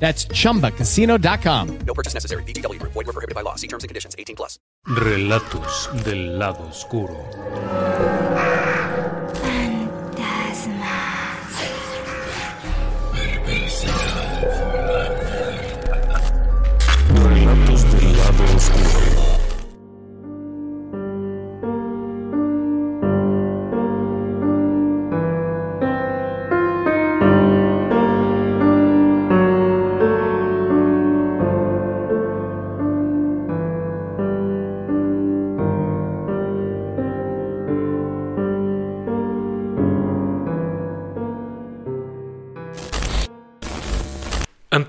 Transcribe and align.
That's 0.00 0.26
chumbacasino.com. 0.26 1.78
No 1.86 1.94
purchase 1.94 2.14
necessary. 2.14 2.42
VGW 2.44 2.80
Group. 2.80 2.92
Void 2.94 3.06
were 3.06 3.12
prohibited 3.12 3.34
by 3.36 3.42
law. 3.42 3.54
See 3.54 3.68
terms 3.68 3.84
and 3.84 3.88
conditions. 3.88 4.16
18 4.18 4.34
plus. 4.34 4.58
Relatos 4.86 5.90
del 6.04 6.38
lado 6.38 6.66
oscuro. 6.68 7.14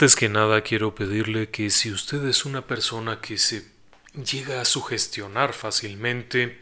Antes 0.01 0.15
que 0.15 0.29
nada 0.29 0.61
quiero 0.61 0.95
pedirle 0.95 1.51
que 1.51 1.69
si 1.69 1.91
usted 1.91 2.25
es 2.25 2.43
una 2.43 2.65
persona 2.65 3.21
que 3.21 3.37
se 3.37 3.71
llega 4.15 4.59
a 4.59 4.65
sugestionar 4.65 5.53
fácilmente 5.53 6.59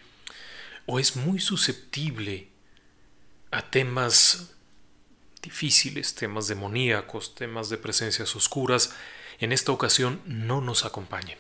o 0.85 0.99
es 0.99 1.15
muy 1.15 1.39
susceptible 1.39 2.49
a 3.51 3.61
temas 3.61 4.55
difíciles, 5.41 6.15
temas 6.15 6.49
demoníacos, 6.49 7.33
temas 7.33 7.69
de 7.69 7.77
presencias 7.77 8.35
oscuras, 8.35 8.93
en 9.39 9.53
esta 9.53 9.71
ocasión 9.71 10.21
no 10.25 10.59
nos 10.59 10.83
acompañe. 10.83 11.37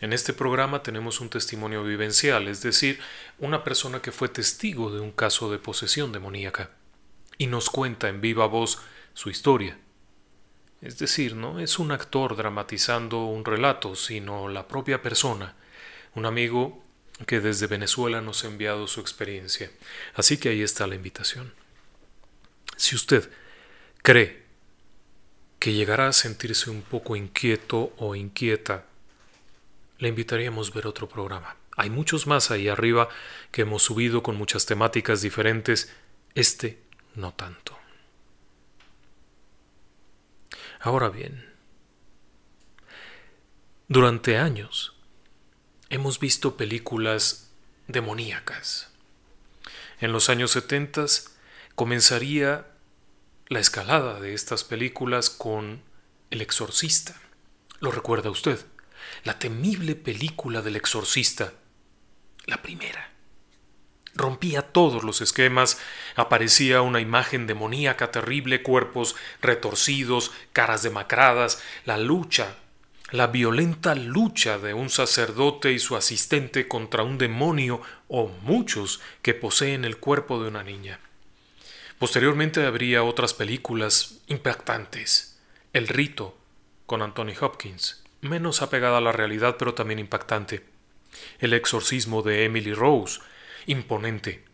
En 0.00 0.14
este 0.14 0.32
programa 0.32 0.82
tenemos 0.82 1.20
un 1.20 1.28
testimonio 1.28 1.84
vivencial, 1.84 2.48
es 2.48 2.62
decir, 2.62 2.98
una 3.38 3.62
persona 3.62 4.00
que 4.00 4.10
fue 4.10 4.30
testigo 4.30 4.90
de 4.90 5.00
un 5.00 5.12
caso 5.12 5.50
de 5.50 5.58
posesión 5.58 6.12
demoníaca 6.12 6.70
y 7.36 7.46
nos 7.46 7.68
cuenta 7.68 8.08
en 8.08 8.22
viva 8.22 8.46
voz 8.46 8.80
su 9.12 9.28
historia. 9.28 9.76
Es 10.80 10.98
decir, 10.98 11.34
no 11.34 11.58
es 11.58 11.78
un 11.78 11.90
actor 11.90 12.36
dramatizando 12.36 13.24
un 13.24 13.44
relato, 13.44 13.96
sino 13.96 14.48
la 14.48 14.68
propia 14.68 15.02
persona, 15.02 15.54
un 16.14 16.24
amigo 16.24 16.84
que 17.26 17.40
desde 17.40 17.66
Venezuela 17.66 18.20
nos 18.20 18.44
ha 18.44 18.48
enviado 18.48 18.86
su 18.86 19.00
experiencia. 19.00 19.70
Así 20.14 20.36
que 20.36 20.50
ahí 20.50 20.62
está 20.62 20.86
la 20.86 20.94
invitación. 20.94 21.52
Si 22.76 22.94
usted 22.94 23.28
cree 24.02 24.44
que 25.58 25.72
llegará 25.72 26.08
a 26.08 26.12
sentirse 26.12 26.70
un 26.70 26.82
poco 26.82 27.16
inquieto 27.16 27.92
o 27.98 28.14
inquieta, 28.14 28.84
le 29.98 30.08
invitaríamos 30.08 30.70
a 30.70 30.74
ver 30.74 30.86
otro 30.86 31.08
programa. 31.08 31.56
Hay 31.76 31.90
muchos 31.90 32.26
más 32.26 32.50
ahí 32.50 32.68
arriba 32.68 33.08
que 33.50 33.62
hemos 33.62 33.82
subido 33.82 34.22
con 34.22 34.36
muchas 34.36 34.66
temáticas 34.66 35.22
diferentes. 35.22 35.92
Este 36.34 36.78
no 37.14 37.34
tanto. 37.34 37.77
Ahora 40.80 41.08
bien, 41.08 41.52
durante 43.88 44.38
años 44.38 44.94
hemos 45.90 46.20
visto 46.20 46.56
películas 46.56 47.50
demoníacas. 47.88 48.90
En 50.00 50.12
los 50.12 50.28
años 50.28 50.52
70 50.52 51.06
comenzaría 51.74 52.68
la 53.48 53.58
escalada 53.58 54.20
de 54.20 54.34
estas 54.34 54.62
películas 54.62 55.30
con 55.30 55.82
El 56.30 56.42
Exorcista. 56.42 57.20
¿Lo 57.80 57.90
recuerda 57.90 58.30
usted? 58.30 58.64
La 59.24 59.38
temible 59.38 59.96
película 59.96 60.62
del 60.62 60.76
Exorcista. 60.76 61.54
La 62.46 62.62
primera 62.62 63.17
rompía 64.18 64.62
todos 64.62 65.04
los 65.04 65.20
esquemas, 65.20 65.80
aparecía 66.16 66.82
una 66.82 67.00
imagen 67.00 67.46
demoníaca 67.46 68.10
terrible, 68.10 68.62
cuerpos 68.62 69.16
retorcidos, 69.40 70.32
caras 70.52 70.82
demacradas, 70.82 71.62
la 71.86 71.96
lucha, 71.96 72.56
la 73.10 73.28
violenta 73.28 73.94
lucha 73.94 74.58
de 74.58 74.74
un 74.74 74.90
sacerdote 74.90 75.72
y 75.72 75.78
su 75.78 75.96
asistente 75.96 76.68
contra 76.68 77.02
un 77.02 77.16
demonio 77.16 77.80
o 78.08 78.28
muchos 78.42 79.00
que 79.22 79.32
poseen 79.32 79.86
el 79.86 79.96
cuerpo 79.96 80.42
de 80.42 80.48
una 80.48 80.62
niña. 80.62 81.00
Posteriormente 81.98 82.64
habría 82.66 83.02
otras 83.02 83.34
películas 83.34 84.20
impactantes. 84.26 85.38
El 85.72 85.88
rito, 85.88 86.36
con 86.86 87.02
Anthony 87.02 87.32
Hopkins, 87.40 88.04
menos 88.20 88.62
apegada 88.62 88.98
a 88.98 89.00
la 89.00 89.12
realidad 89.12 89.56
pero 89.58 89.74
también 89.74 89.98
impactante. 89.98 90.64
El 91.38 91.54
exorcismo 91.54 92.22
de 92.22 92.44
Emily 92.44 92.74
Rose, 92.74 93.20
imponente, 93.68 94.44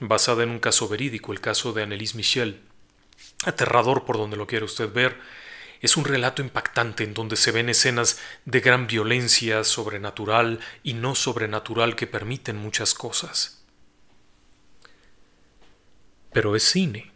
basada 0.00 0.42
en 0.42 0.50
un 0.50 0.58
caso 0.58 0.88
verídico, 0.88 1.32
el 1.32 1.40
caso 1.40 1.72
de 1.72 1.82
Annelise 1.82 2.16
Michel. 2.16 2.60
Aterrador 3.44 4.04
por 4.04 4.18
donde 4.18 4.36
lo 4.36 4.46
quiera 4.46 4.64
usted 4.64 4.92
ver. 4.92 5.18
Es 5.80 5.96
un 5.96 6.04
relato 6.04 6.42
impactante 6.42 7.04
en 7.04 7.14
donde 7.14 7.36
se 7.36 7.52
ven 7.52 7.68
escenas 7.68 8.18
de 8.44 8.60
gran 8.60 8.86
violencia 8.86 9.62
sobrenatural 9.62 10.60
y 10.82 10.94
no 10.94 11.14
sobrenatural 11.14 11.96
que 11.96 12.06
permiten 12.06 12.56
muchas 12.56 12.92
cosas. 12.92 13.64
Pero 16.32 16.56
es 16.56 16.64
cine. 16.64 17.12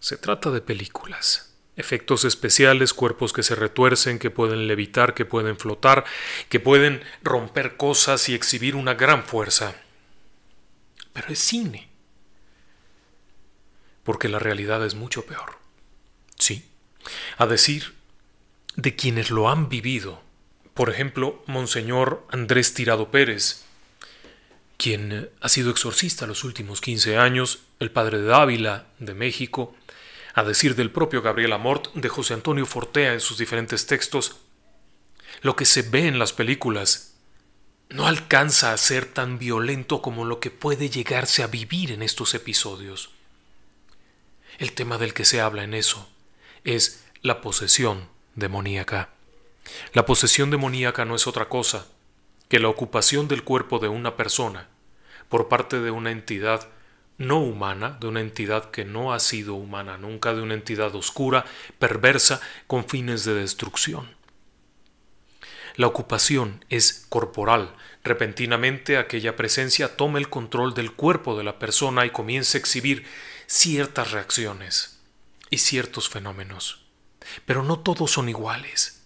Se 0.00 0.16
trata 0.16 0.50
de 0.50 0.60
películas. 0.60 1.54
Efectos 1.76 2.24
especiales, 2.24 2.94
cuerpos 2.94 3.32
que 3.32 3.42
se 3.42 3.54
retuercen, 3.54 4.18
que 4.18 4.30
pueden 4.30 4.66
levitar, 4.66 5.14
que 5.14 5.24
pueden 5.24 5.58
flotar, 5.58 6.04
que 6.48 6.60
pueden 6.60 7.02
romper 7.22 7.76
cosas 7.76 8.28
y 8.28 8.34
exhibir 8.34 8.74
una 8.74 8.94
gran 8.94 9.24
fuerza 9.24 9.81
pero 11.12 11.28
es 11.28 11.38
cine. 11.38 11.88
Porque 14.04 14.28
la 14.28 14.38
realidad 14.38 14.84
es 14.84 14.94
mucho 14.94 15.26
peor. 15.26 15.58
Sí. 16.38 16.68
A 17.38 17.46
decir 17.46 17.94
de 18.76 18.96
quienes 18.96 19.30
lo 19.30 19.48
han 19.50 19.68
vivido. 19.68 20.22
Por 20.74 20.90
ejemplo, 20.90 21.42
Monseñor 21.46 22.26
Andrés 22.30 22.74
Tirado 22.74 23.10
Pérez, 23.10 23.64
quien 24.78 25.30
ha 25.40 25.48
sido 25.48 25.70
exorcista 25.70 26.26
los 26.26 26.44
últimos 26.44 26.80
15 26.80 27.18
años, 27.18 27.60
el 27.78 27.90
padre 27.90 28.18
de 28.18 28.34
Ávila, 28.34 28.86
de 28.98 29.14
México, 29.14 29.76
a 30.34 30.42
decir 30.42 30.74
del 30.74 30.90
propio 30.90 31.22
Gabriel 31.22 31.52
Amort, 31.52 31.92
de 31.94 32.08
José 32.08 32.34
Antonio 32.34 32.64
Fortea 32.64 33.12
en 33.12 33.20
sus 33.20 33.38
diferentes 33.38 33.86
textos, 33.86 34.36
lo 35.42 35.56
que 35.56 35.66
se 35.66 35.82
ve 35.82 36.06
en 36.06 36.18
las 36.18 36.32
películas 36.32 37.11
no 37.92 38.06
alcanza 38.06 38.72
a 38.72 38.76
ser 38.76 39.06
tan 39.06 39.38
violento 39.38 40.02
como 40.02 40.24
lo 40.24 40.40
que 40.40 40.50
puede 40.50 40.88
llegarse 40.88 41.42
a 41.42 41.46
vivir 41.46 41.92
en 41.92 42.02
estos 42.02 42.34
episodios. 42.34 43.10
El 44.58 44.72
tema 44.72 44.98
del 44.98 45.14
que 45.14 45.24
se 45.24 45.40
habla 45.40 45.64
en 45.64 45.74
eso 45.74 46.08
es 46.64 47.04
la 47.22 47.40
posesión 47.40 48.08
demoníaca. 48.34 49.10
La 49.92 50.06
posesión 50.06 50.50
demoníaca 50.50 51.04
no 51.04 51.14
es 51.14 51.26
otra 51.26 51.48
cosa 51.48 51.86
que 52.48 52.58
la 52.58 52.68
ocupación 52.68 53.28
del 53.28 53.44
cuerpo 53.44 53.78
de 53.78 53.88
una 53.88 54.16
persona 54.16 54.68
por 55.28 55.48
parte 55.48 55.80
de 55.80 55.90
una 55.90 56.10
entidad 56.10 56.68
no 57.18 57.40
humana, 57.40 57.96
de 58.00 58.06
una 58.06 58.20
entidad 58.20 58.70
que 58.70 58.84
no 58.84 59.12
ha 59.12 59.20
sido 59.20 59.54
humana 59.54 59.96
nunca, 59.96 60.34
de 60.34 60.42
una 60.42 60.54
entidad 60.54 60.94
oscura, 60.94 61.44
perversa, 61.78 62.40
con 62.66 62.86
fines 62.86 63.24
de 63.24 63.34
destrucción. 63.34 64.14
La 65.74 65.86
ocupación 65.86 66.64
es 66.68 67.06
corporal. 67.08 67.74
Repentinamente 68.04 68.98
aquella 68.98 69.36
presencia 69.36 69.96
toma 69.96 70.18
el 70.18 70.28
control 70.28 70.74
del 70.74 70.92
cuerpo 70.92 71.36
de 71.36 71.44
la 71.44 71.58
persona 71.58 72.04
y 72.04 72.10
comienza 72.10 72.58
a 72.58 72.60
exhibir 72.60 73.06
ciertas 73.46 74.10
reacciones 74.10 75.00
y 75.50 75.58
ciertos 75.58 76.08
fenómenos. 76.08 76.84
Pero 77.46 77.62
no 77.62 77.78
todos 77.78 78.10
son 78.10 78.28
iguales. 78.28 79.02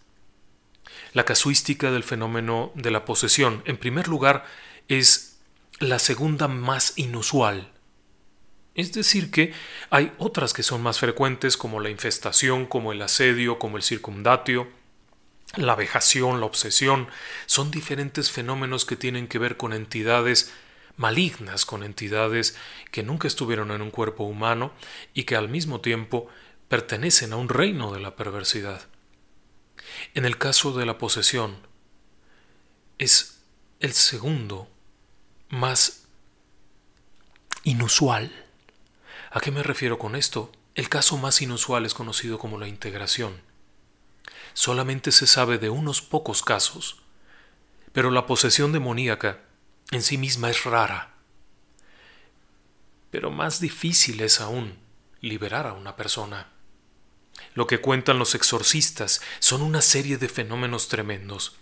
La 1.12 1.24
casuística 1.24 1.90
del 1.90 2.04
fenómeno 2.04 2.72
de 2.74 2.90
la 2.90 3.04
posesión, 3.04 3.62
en 3.66 3.76
primer 3.76 4.08
lugar, 4.08 4.44
es 4.88 5.38
la 5.78 5.98
segunda 5.98 6.48
más 6.48 6.94
inusual. 6.96 7.72
Es 8.74 8.92
decir, 8.92 9.30
que 9.30 9.54
hay 9.88 10.12
otras 10.18 10.52
que 10.52 10.62
son 10.62 10.82
más 10.82 10.98
frecuentes, 10.98 11.56
como 11.56 11.80
la 11.80 11.90
infestación, 11.90 12.66
como 12.66 12.92
el 12.92 13.00
asedio, 13.00 13.58
como 13.58 13.78
el 13.78 13.82
circundatio, 13.82 14.68
la 15.54 15.74
vejación, 15.74 16.40
la 16.40 16.46
obsesión, 16.46 17.08
son 17.46 17.70
diferentes 17.70 18.30
fenómenos 18.30 18.84
que 18.84 18.96
tienen 18.96 19.28
que 19.28 19.38
ver 19.38 19.56
con 19.56 19.72
entidades 19.72 20.52
malignas, 20.96 21.64
con 21.64 21.82
entidades 21.82 22.56
que 22.90 23.02
nunca 23.02 23.28
estuvieron 23.28 23.70
en 23.70 23.82
un 23.82 23.90
cuerpo 23.90 24.24
humano 24.24 24.72
y 25.14 25.24
que 25.24 25.36
al 25.36 25.48
mismo 25.48 25.80
tiempo 25.80 26.28
pertenecen 26.68 27.32
a 27.32 27.36
un 27.36 27.48
reino 27.48 27.92
de 27.92 28.00
la 28.00 28.16
perversidad. 28.16 28.86
En 30.14 30.24
el 30.24 30.38
caso 30.38 30.72
de 30.72 30.86
la 30.86 30.98
posesión, 30.98 31.56
es 32.98 33.40
el 33.80 33.92
segundo 33.92 34.68
más 35.48 36.06
inusual. 37.62 38.32
¿A 39.30 39.40
qué 39.40 39.50
me 39.50 39.62
refiero 39.62 39.98
con 39.98 40.16
esto? 40.16 40.50
El 40.74 40.88
caso 40.88 41.18
más 41.18 41.40
inusual 41.42 41.86
es 41.86 41.94
conocido 41.94 42.38
como 42.38 42.58
la 42.58 42.68
integración. 42.68 43.45
Solamente 44.56 45.12
se 45.12 45.26
sabe 45.26 45.58
de 45.58 45.68
unos 45.68 46.00
pocos 46.00 46.42
casos, 46.42 46.96
pero 47.92 48.10
la 48.10 48.24
posesión 48.24 48.72
demoníaca 48.72 49.40
en 49.90 50.00
sí 50.02 50.16
misma 50.16 50.48
es 50.48 50.64
rara. 50.64 51.12
Pero 53.10 53.30
más 53.30 53.60
difícil 53.60 54.22
es 54.22 54.40
aún 54.40 54.78
liberar 55.20 55.66
a 55.66 55.74
una 55.74 55.94
persona. 55.94 56.48
Lo 57.52 57.66
que 57.66 57.82
cuentan 57.82 58.18
los 58.18 58.34
exorcistas 58.34 59.20
son 59.40 59.60
una 59.60 59.82
serie 59.82 60.16
de 60.16 60.30
fenómenos 60.30 60.88
tremendos. 60.88 61.56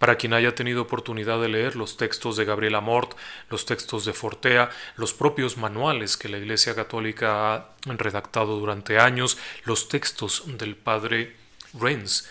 Para 0.00 0.16
quien 0.16 0.34
haya 0.34 0.56
tenido 0.56 0.82
oportunidad 0.82 1.40
de 1.40 1.48
leer 1.48 1.76
los 1.76 1.96
textos 1.96 2.36
de 2.36 2.44
Gabriel 2.44 2.74
Amort, 2.74 3.16
los 3.50 3.66
textos 3.66 4.04
de 4.04 4.14
Fortea, 4.14 4.68
los 4.96 5.14
propios 5.14 5.58
manuales 5.58 6.16
que 6.16 6.28
la 6.28 6.38
Iglesia 6.38 6.74
Católica 6.74 7.54
ha 7.54 7.74
redactado 7.86 8.58
durante 8.58 8.98
años, 8.98 9.38
los 9.64 9.88
textos 9.88 10.42
del 10.58 10.74
padre 10.74 11.40
Renz, 11.74 12.28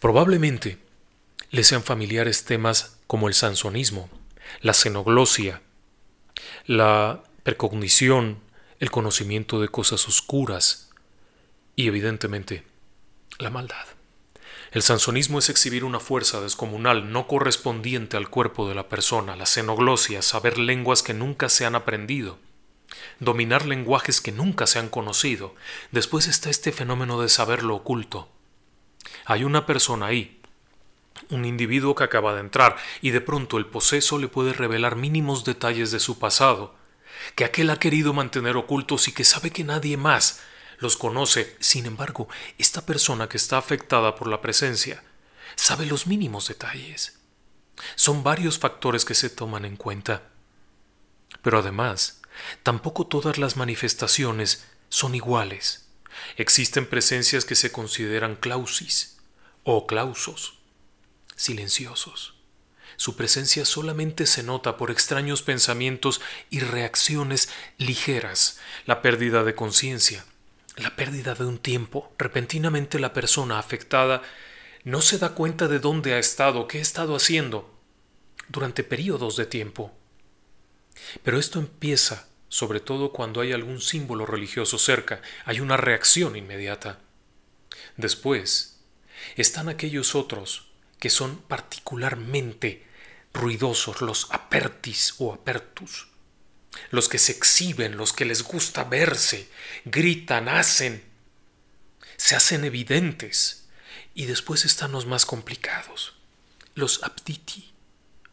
probablemente 0.00 0.78
le 1.50 1.64
sean 1.64 1.82
familiares 1.82 2.44
temas 2.44 2.98
como 3.06 3.28
el 3.28 3.34
sansonismo, 3.34 4.08
la 4.60 4.74
xenoglosia, 4.74 5.62
la 6.66 7.22
precognición, 7.42 8.40
el 8.80 8.90
conocimiento 8.90 9.60
de 9.60 9.68
cosas 9.68 10.08
oscuras 10.08 10.90
y 11.76 11.86
evidentemente 11.88 12.64
la 13.38 13.50
maldad. 13.50 13.86
El 14.72 14.82
sansonismo 14.82 15.38
es 15.38 15.50
exhibir 15.50 15.84
una 15.84 16.00
fuerza 16.00 16.40
descomunal 16.40 17.12
no 17.12 17.26
correspondiente 17.26 18.16
al 18.16 18.30
cuerpo 18.30 18.68
de 18.68 18.74
la 18.74 18.88
persona, 18.88 19.36
la 19.36 19.44
xenoglosia, 19.44 20.22
saber 20.22 20.56
lenguas 20.56 21.02
que 21.02 21.12
nunca 21.12 21.50
se 21.50 21.66
han 21.66 21.74
aprendido, 21.74 22.38
dominar 23.20 23.66
lenguajes 23.66 24.22
que 24.22 24.32
nunca 24.32 24.66
se 24.66 24.78
han 24.78 24.88
conocido. 24.88 25.54
Después 25.90 26.26
está 26.26 26.48
este 26.48 26.72
fenómeno 26.72 27.20
de 27.20 27.28
saber 27.28 27.62
lo 27.62 27.76
oculto. 27.76 28.30
Hay 29.24 29.44
una 29.44 29.66
persona 29.66 30.06
ahí, 30.06 30.40
un 31.30 31.44
individuo 31.44 31.94
que 31.94 32.04
acaba 32.04 32.34
de 32.34 32.40
entrar, 32.40 32.76
y 33.00 33.10
de 33.10 33.20
pronto 33.20 33.58
el 33.58 33.66
poseso 33.66 34.18
le 34.18 34.28
puede 34.28 34.52
revelar 34.52 34.96
mínimos 34.96 35.44
detalles 35.44 35.90
de 35.90 36.00
su 36.00 36.18
pasado, 36.18 36.74
que 37.34 37.44
aquel 37.44 37.70
ha 37.70 37.78
querido 37.78 38.12
mantener 38.12 38.56
ocultos 38.56 39.08
y 39.08 39.12
que 39.12 39.24
sabe 39.24 39.50
que 39.50 39.64
nadie 39.64 39.96
más 39.96 40.40
los 40.78 40.96
conoce. 40.96 41.56
Sin 41.60 41.86
embargo, 41.86 42.28
esta 42.58 42.84
persona 42.84 43.28
que 43.28 43.36
está 43.36 43.58
afectada 43.58 44.14
por 44.14 44.28
la 44.28 44.40
presencia 44.40 45.02
sabe 45.54 45.86
los 45.86 46.06
mínimos 46.06 46.48
detalles. 46.48 47.20
Son 47.94 48.22
varios 48.22 48.58
factores 48.58 49.04
que 49.04 49.14
se 49.14 49.30
toman 49.30 49.64
en 49.64 49.76
cuenta. 49.76 50.30
Pero 51.42 51.58
además, 51.58 52.20
tampoco 52.62 53.06
todas 53.06 53.38
las 53.38 53.56
manifestaciones 53.56 54.66
son 54.88 55.14
iguales. 55.14 55.81
Existen 56.36 56.86
presencias 56.86 57.44
que 57.44 57.54
se 57.54 57.72
consideran 57.72 58.36
clausis 58.36 59.18
o 59.64 59.86
clausos, 59.86 60.58
silenciosos. 61.36 62.34
Su 62.96 63.16
presencia 63.16 63.64
solamente 63.64 64.26
se 64.26 64.42
nota 64.42 64.76
por 64.76 64.90
extraños 64.90 65.42
pensamientos 65.42 66.20
y 66.50 66.60
reacciones 66.60 67.48
ligeras, 67.78 68.60
la 68.86 69.02
pérdida 69.02 69.44
de 69.44 69.54
conciencia, 69.54 70.24
la 70.76 70.94
pérdida 70.94 71.34
de 71.34 71.44
un 71.44 71.58
tiempo. 71.58 72.12
Repentinamente 72.18 72.98
la 72.98 73.12
persona 73.12 73.58
afectada 73.58 74.22
no 74.84 75.00
se 75.00 75.18
da 75.18 75.30
cuenta 75.30 75.68
de 75.68 75.78
dónde 75.78 76.14
ha 76.14 76.18
estado, 76.18 76.66
qué 76.68 76.78
ha 76.78 76.82
estado 76.82 77.16
haciendo 77.16 77.72
durante 78.48 78.84
periodos 78.84 79.36
de 79.36 79.46
tiempo. 79.46 79.92
Pero 81.22 81.38
esto 81.38 81.58
empieza 81.58 82.28
sobre 82.52 82.80
todo 82.80 83.12
cuando 83.12 83.40
hay 83.40 83.52
algún 83.52 83.80
símbolo 83.80 84.26
religioso 84.26 84.76
cerca, 84.76 85.22
hay 85.46 85.60
una 85.60 85.78
reacción 85.78 86.36
inmediata. 86.36 86.98
Después 87.96 88.80
están 89.36 89.70
aquellos 89.70 90.14
otros 90.14 90.66
que 90.98 91.08
son 91.08 91.38
particularmente 91.38 92.86
ruidosos, 93.32 94.02
los 94.02 94.30
apertis 94.30 95.14
o 95.16 95.32
apertus, 95.32 96.08
los 96.90 97.08
que 97.08 97.16
se 97.16 97.32
exhiben, 97.32 97.96
los 97.96 98.12
que 98.12 98.26
les 98.26 98.42
gusta 98.42 98.84
verse, 98.84 99.48
gritan, 99.86 100.50
hacen, 100.50 101.02
se 102.18 102.36
hacen 102.36 102.66
evidentes. 102.66 103.66
Y 104.12 104.26
después 104.26 104.66
están 104.66 104.92
los 104.92 105.06
más 105.06 105.24
complicados, 105.24 106.16
los 106.74 107.02
abditi 107.02 107.72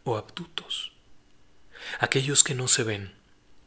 o 0.04 0.18
abdutos, 0.18 0.92
aquellos 2.02 2.44
que 2.44 2.54
no 2.54 2.68
se 2.68 2.84
ven, 2.84 3.19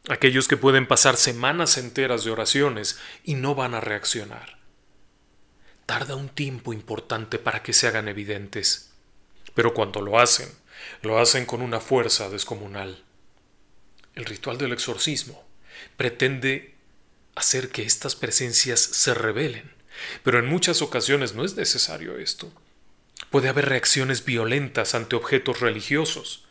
aquellos 0.09 0.47
que 0.47 0.57
pueden 0.57 0.87
pasar 0.87 1.15
semanas 1.15 1.77
enteras 1.77 2.23
de 2.23 2.31
oraciones 2.31 2.99
y 3.23 3.35
no 3.35 3.55
van 3.55 3.73
a 3.73 3.81
reaccionar. 3.81 4.57
Tarda 5.85 6.15
un 6.15 6.29
tiempo 6.29 6.73
importante 6.73 7.39
para 7.39 7.63
que 7.63 7.73
se 7.73 7.87
hagan 7.87 8.07
evidentes, 8.07 8.91
pero 9.53 9.73
cuando 9.73 10.01
lo 10.01 10.19
hacen, 10.19 10.49
lo 11.01 11.19
hacen 11.19 11.45
con 11.45 11.61
una 11.61 11.79
fuerza 11.79 12.29
descomunal. 12.29 13.03
El 14.15 14.25
ritual 14.25 14.57
del 14.57 14.73
exorcismo 14.73 15.43
pretende 15.97 16.75
hacer 17.35 17.69
que 17.69 17.83
estas 17.83 18.15
presencias 18.15 18.79
se 18.79 19.13
revelen, 19.13 19.73
pero 20.23 20.39
en 20.39 20.45
muchas 20.45 20.81
ocasiones 20.81 21.33
no 21.33 21.45
es 21.45 21.55
necesario 21.55 22.17
esto. 22.17 22.51
Puede 23.29 23.49
haber 23.49 23.69
reacciones 23.69 24.25
violentas 24.25 24.95
ante 24.95 25.15
objetos 25.15 25.61
religiosos, 25.61 26.45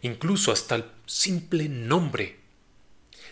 incluso 0.00 0.52
hasta 0.52 0.76
el 0.76 0.84
simple 1.06 1.68
nombre 1.68 2.41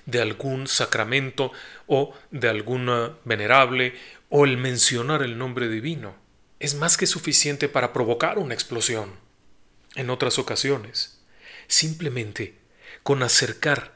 de 0.06 0.20
algún 0.20 0.66
sacramento 0.66 1.52
o 1.86 2.14
de 2.30 2.48
alguna 2.48 3.16
venerable 3.24 3.94
o 4.28 4.44
el 4.44 4.56
mencionar 4.56 5.22
el 5.22 5.38
nombre 5.38 5.68
divino. 5.68 6.14
Es 6.58 6.74
más 6.74 6.96
que 6.96 7.06
suficiente 7.06 7.68
para 7.68 7.92
provocar 7.92 8.38
una 8.38 8.54
explosión. 8.54 9.14
En 9.96 10.10
otras 10.10 10.38
ocasiones, 10.38 11.18
simplemente 11.66 12.54
con 13.02 13.22
acercar 13.22 13.94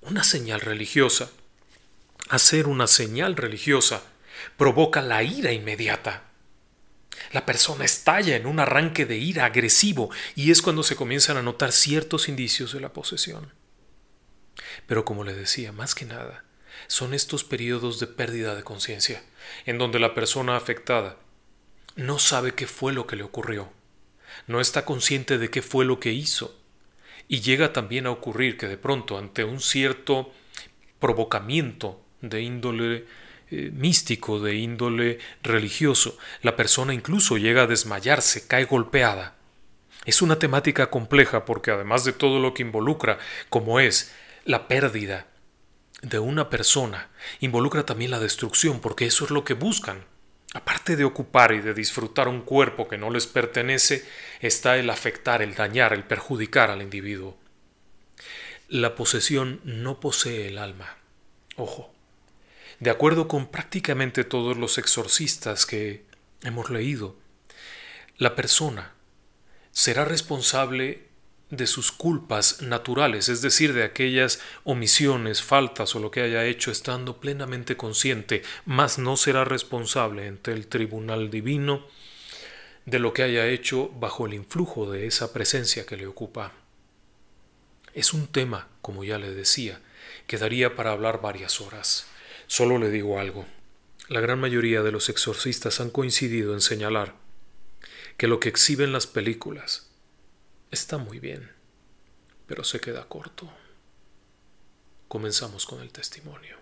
una 0.00 0.24
señal 0.24 0.60
religiosa, 0.60 1.30
hacer 2.28 2.66
una 2.66 2.86
señal 2.86 3.36
religiosa, 3.36 4.02
provoca 4.56 5.02
la 5.02 5.22
ira 5.22 5.52
inmediata. 5.52 6.24
La 7.32 7.44
persona 7.44 7.84
estalla 7.84 8.36
en 8.36 8.46
un 8.46 8.60
arranque 8.60 9.04
de 9.04 9.18
ira 9.18 9.44
agresivo 9.44 10.10
y 10.34 10.50
es 10.50 10.62
cuando 10.62 10.82
se 10.82 10.96
comienzan 10.96 11.36
a 11.36 11.42
notar 11.42 11.72
ciertos 11.72 12.28
indicios 12.28 12.72
de 12.72 12.80
la 12.80 12.92
posesión. 12.92 13.52
Pero 14.86 15.04
como 15.04 15.24
le 15.24 15.34
decía, 15.34 15.72
más 15.72 15.94
que 15.94 16.04
nada, 16.04 16.44
son 16.86 17.14
estos 17.14 17.44
periodos 17.44 17.98
de 18.00 18.06
pérdida 18.06 18.54
de 18.54 18.62
conciencia, 18.62 19.22
en 19.66 19.78
donde 19.78 19.98
la 19.98 20.14
persona 20.14 20.56
afectada 20.56 21.16
no 21.96 22.18
sabe 22.18 22.54
qué 22.54 22.66
fue 22.66 22.92
lo 22.92 23.06
que 23.06 23.16
le 23.16 23.24
ocurrió, 23.24 23.72
no 24.46 24.60
está 24.60 24.84
consciente 24.84 25.38
de 25.38 25.50
qué 25.50 25.62
fue 25.62 25.84
lo 25.84 25.98
que 26.00 26.12
hizo, 26.12 26.56
y 27.26 27.40
llega 27.40 27.72
también 27.72 28.06
a 28.06 28.10
ocurrir 28.10 28.56
que 28.56 28.68
de 28.68 28.78
pronto 28.78 29.18
ante 29.18 29.44
un 29.44 29.60
cierto 29.60 30.32
provocamiento 30.98 32.00
de 32.20 32.42
índole 32.42 33.04
eh, 33.50 33.70
místico, 33.72 34.40
de 34.40 34.56
índole 34.56 35.18
religioso, 35.42 36.16
la 36.42 36.56
persona 36.56 36.94
incluso 36.94 37.36
llega 37.36 37.62
a 37.62 37.66
desmayarse, 37.66 38.46
cae 38.46 38.64
golpeada. 38.64 39.36
Es 40.04 40.22
una 40.22 40.38
temática 40.38 40.90
compleja 40.90 41.44
porque 41.44 41.70
además 41.70 42.04
de 42.04 42.12
todo 42.12 42.40
lo 42.40 42.54
que 42.54 42.62
involucra, 42.62 43.18
como 43.50 43.80
es 43.80 44.14
la 44.48 44.66
pérdida 44.66 45.28
de 46.02 46.18
una 46.18 46.50
persona 46.50 47.10
involucra 47.38 47.86
también 47.86 48.10
la 48.10 48.18
destrucción, 48.18 48.80
porque 48.80 49.06
eso 49.06 49.24
es 49.24 49.30
lo 49.30 49.44
que 49.44 49.54
buscan 49.54 50.04
Aparte 50.54 50.96
de 50.96 51.04
ocupar 51.04 51.52
y 51.52 51.60
de 51.60 51.74
disfrutar 51.74 52.26
un 52.26 52.40
cuerpo 52.40 52.88
que 52.88 52.96
no 52.96 53.10
les 53.10 53.26
pertenece, 53.26 54.04
está 54.40 54.78
el 54.78 54.88
afectar, 54.88 55.42
el 55.42 55.54
dañar, 55.54 55.92
el 55.92 56.04
perjudicar 56.04 56.70
al 56.70 56.80
individuo. 56.80 57.36
La 58.68 58.94
posesión 58.94 59.60
no 59.64 60.00
posee 60.00 60.48
el 60.48 60.58
alma. 60.58 60.96
Ojo. 61.56 61.92
De 62.80 62.90
acuerdo 62.90 63.28
con 63.28 63.48
prácticamente 63.48 64.24
todos 64.24 64.56
los 64.56 64.78
exorcistas 64.78 65.66
que 65.66 66.06
hemos 66.42 66.70
leído, 66.70 67.16
la 68.16 68.34
persona 68.34 68.94
será 69.70 70.04
responsable 70.04 71.07
de 71.50 71.66
sus 71.66 71.92
culpas 71.92 72.60
naturales, 72.60 73.28
es 73.28 73.40
decir, 73.40 73.72
de 73.72 73.82
aquellas 73.82 74.40
omisiones, 74.64 75.42
faltas 75.42 75.94
o 75.94 75.98
lo 75.98 76.10
que 76.10 76.20
haya 76.20 76.44
hecho 76.44 76.70
estando 76.70 77.20
plenamente 77.20 77.76
consciente, 77.76 78.42
mas 78.66 78.98
no 78.98 79.16
será 79.16 79.44
responsable 79.44 80.28
ante 80.28 80.52
el 80.52 80.66
tribunal 80.66 81.30
divino 81.30 81.86
de 82.84 82.98
lo 82.98 83.12
que 83.12 83.22
haya 83.22 83.46
hecho 83.46 83.88
bajo 83.88 84.26
el 84.26 84.34
influjo 84.34 84.90
de 84.90 85.06
esa 85.06 85.32
presencia 85.32 85.86
que 85.86 85.96
le 85.96 86.06
ocupa. 86.06 86.52
Es 87.94 88.12
un 88.12 88.26
tema, 88.26 88.68
como 88.82 89.04
ya 89.04 89.18
le 89.18 89.32
decía, 89.32 89.80
que 90.26 90.38
daría 90.38 90.76
para 90.76 90.92
hablar 90.92 91.20
varias 91.20 91.60
horas. 91.60 92.06
Solo 92.46 92.78
le 92.78 92.90
digo 92.90 93.18
algo. 93.18 93.46
La 94.08 94.20
gran 94.20 94.38
mayoría 94.38 94.82
de 94.82 94.92
los 94.92 95.08
exorcistas 95.08 95.80
han 95.80 95.90
coincidido 95.90 96.54
en 96.54 96.60
señalar 96.60 97.14
que 98.16 98.26
lo 98.26 98.40
que 98.40 98.48
exhiben 98.48 98.92
las 98.92 99.06
películas 99.06 99.87
Está 100.70 100.98
muy 100.98 101.18
bien, 101.18 101.48
pero 102.46 102.62
se 102.62 102.78
queda 102.78 103.08
corto. 103.08 103.48
Comenzamos 105.08 105.64
con 105.64 105.80
el 105.80 105.90
testimonio. 105.90 106.56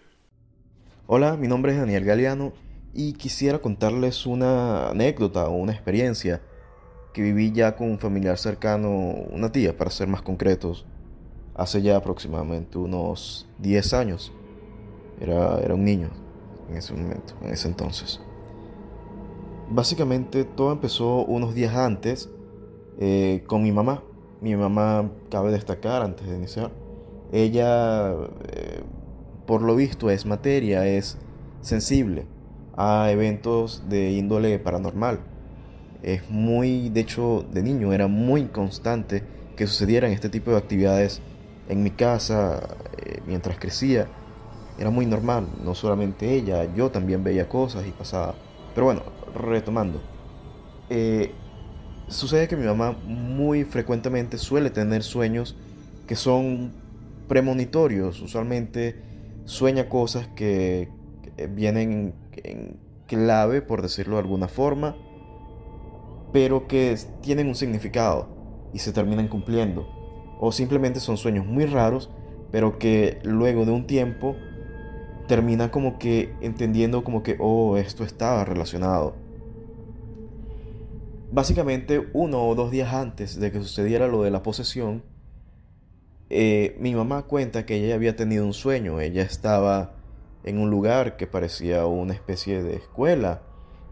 Hola, 1.08 1.36
mi 1.36 1.48
nombre 1.48 1.72
es 1.72 1.78
Daniel 1.78 2.04
Galeano 2.04 2.52
y 2.94 3.14
quisiera 3.14 3.58
contarles 3.58 4.24
una 4.24 4.90
anécdota 4.90 5.48
o 5.48 5.56
una 5.56 5.72
experiencia 5.72 6.40
que 7.12 7.20
viví 7.20 7.50
ya 7.50 7.74
con 7.74 7.90
un 7.90 7.98
familiar 7.98 8.38
cercano, 8.38 8.90
una 8.90 9.50
tía 9.50 9.76
para 9.76 9.90
ser 9.90 10.06
más 10.06 10.22
concretos, 10.22 10.86
hace 11.56 11.82
ya 11.82 11.96
aproximadamente 11.96 12.78
unos 12.78 13.48
10 13.58 13.92
años. 13.92 14.32
Era, 15.20 15.58
era 15.58 15.74
un 15.74 15.84
niño 15.84 16.10
en 16.70 16.76
ese 16.76 16.92
momento, 16.92 17.34
en 17.42 17.52
ese 17.52 17.66
entonces. 17.66 18.20
Básicamente 19.68 20.44
todo 20.44 20.70
empezó 20.70 21.24
unos 21.24 21.56
días 21.56 21.74
antes 21.74 22.28
eh, 22.98 23.42
con 23.46 23.62
mi 23.62 23.72
mamá. 23.72 24.02
Mi 24.40 24.54
mamá, 24.54 25.10
cabe 25.30 25.50
destacar 25.50 26.02
antes 26.02 26.26
de 26.28 26.36
iniciar, 26.36 26.70
ella, 27.32 28.12
eh, 28.12 28.82
por 29.46 29.62
lo 29.62 29.74
visto, 29.74 30.10
es 30.10 30.26
materia, 30.26 30.86
es 30.86 31.16
sensible 31.62 32.26
a 32.76 33.10
eventos 33.10 33.84
de 33.88 34.12
índole 34.12 34.58
paranormal. 34.58 35.20
Es 36.02 36.30
muy, 36.30 36.90
de 36.90 37.00
hecho, 37.00 37.44
de 37.50 37.62
niño 37.62 37.92
era 37.92 38.06
muy 38.06 38.44
constante 38.44 39.24
que 39.56 39.66
sucedieran 39.66 40.12
este 40.12 40.28
tipo 40.28 40.50
de 40.50 40.58
actividades 40.58 41.22
en 41.68 41.82
mi 41.82 41.90
casa 41.90 42.76
eh, 42.98 43.20
mientras 43.26 43.58
crecía. 43.58 44.06
Era 44.78 44.90
muy 44.90 45.06
normal, 45.06 45.48
no 45.64 45.74
solamente 45.74 46.34
ella, 46.34 46.72
yo 46.74 46.90
también 46.90 47.24
veía 47.24 47.48
cosas 47.48 47.86
y 47.86 47.90
pasaba. 47.90 48.34
Pero 48.74 48.84
bueno, 48.84 49.02
retomando. 49.34 50.00
Sucede 52.08 52.46
que 52.46 52.56
mi 52.56 52.64
mamá 52.66 52.96
muy 53.04 53.64
frecuentemente 53.64 54.38
suele 54.38 54.70
tener 54.70 55.02
sueños 55.02 55.56
que 56.06 56.14
son 56.14 56.72
premonitorios. 57.26 58.22
Usualmente 58.22 59.02
sueña 59.44 59.88
cosas 59.88 60.28
que 60.28 60.88
vienen 61.50 62.14
en 62.36 62.78
clave, 63.08 63.60
por 63.60 63.82
decirlo 63.82 64.16
de 64.16 64.22
alguna 64.22 64.46
forma, 64.46 64.96
pero 66.32 66.68
que 66.68 66.96
tienen 67.22 67.48
un 67.48 67.56
significado 67.56 68.28
y 68.72 68.78
se 68.78 68.92
terminan 68.92 69.26
cumpliendo. 69.26 69.88
O 70.38 70.52
simplemente 70.52 71.00
son 71.00 71.16
sueños 71.16 71.44
muy 71.44 71.66
raros, 71.66 72.10
pero 72.52 72.78
que 72.78 73.18
luego 73.24 73.64
de 73.64 73.72
un 73.72 73.88
tiempo 73.88 74.36
termina 75.26 75.72
como 75.72 75.98
que 75.98 76.32
entendiendo 76.40 77.02
como 77.02 77.24
que, 77.24 77.36
oh, 77.40 77.76
esto 77.78 78.04
estaba 78.04 78.44
relacionado 78.44 79.25
básicamente 81.30 82.08
uno 82.12 82.46
o 82.46 82.54
dos 82.54 82.70
días 82.70 82.92
antes 82.92 83.38
de 83.38 83.50
que 83.52 83.58
sucediera 83.58 84.08
lo 84.08 84.22
de 84.22 84.30
la 84.30 84.42
posesión, 84.42 85.02
eh, 86.28 86.76
mi 86.80 86.94
mamá 86.94 87.22
cuenta 87.22 87.66
que 87.66 87.76
ella 87.76 87.94
había 87.94 88.16
tenido 88.16 88.44
un 88.44 88.54
sueño. 88.54 89.00
Ella 89.00 89.22
estaba 89.22 89.94
en 90.44 90.58
un 90.58 90.70
lugar 90.70 91.16
que 91.16 91.26
parecía 91.26 91.86
una 91.86 92.14
especie 92.14 92.62
de 92.62 92.76
escuela 92.76 93.42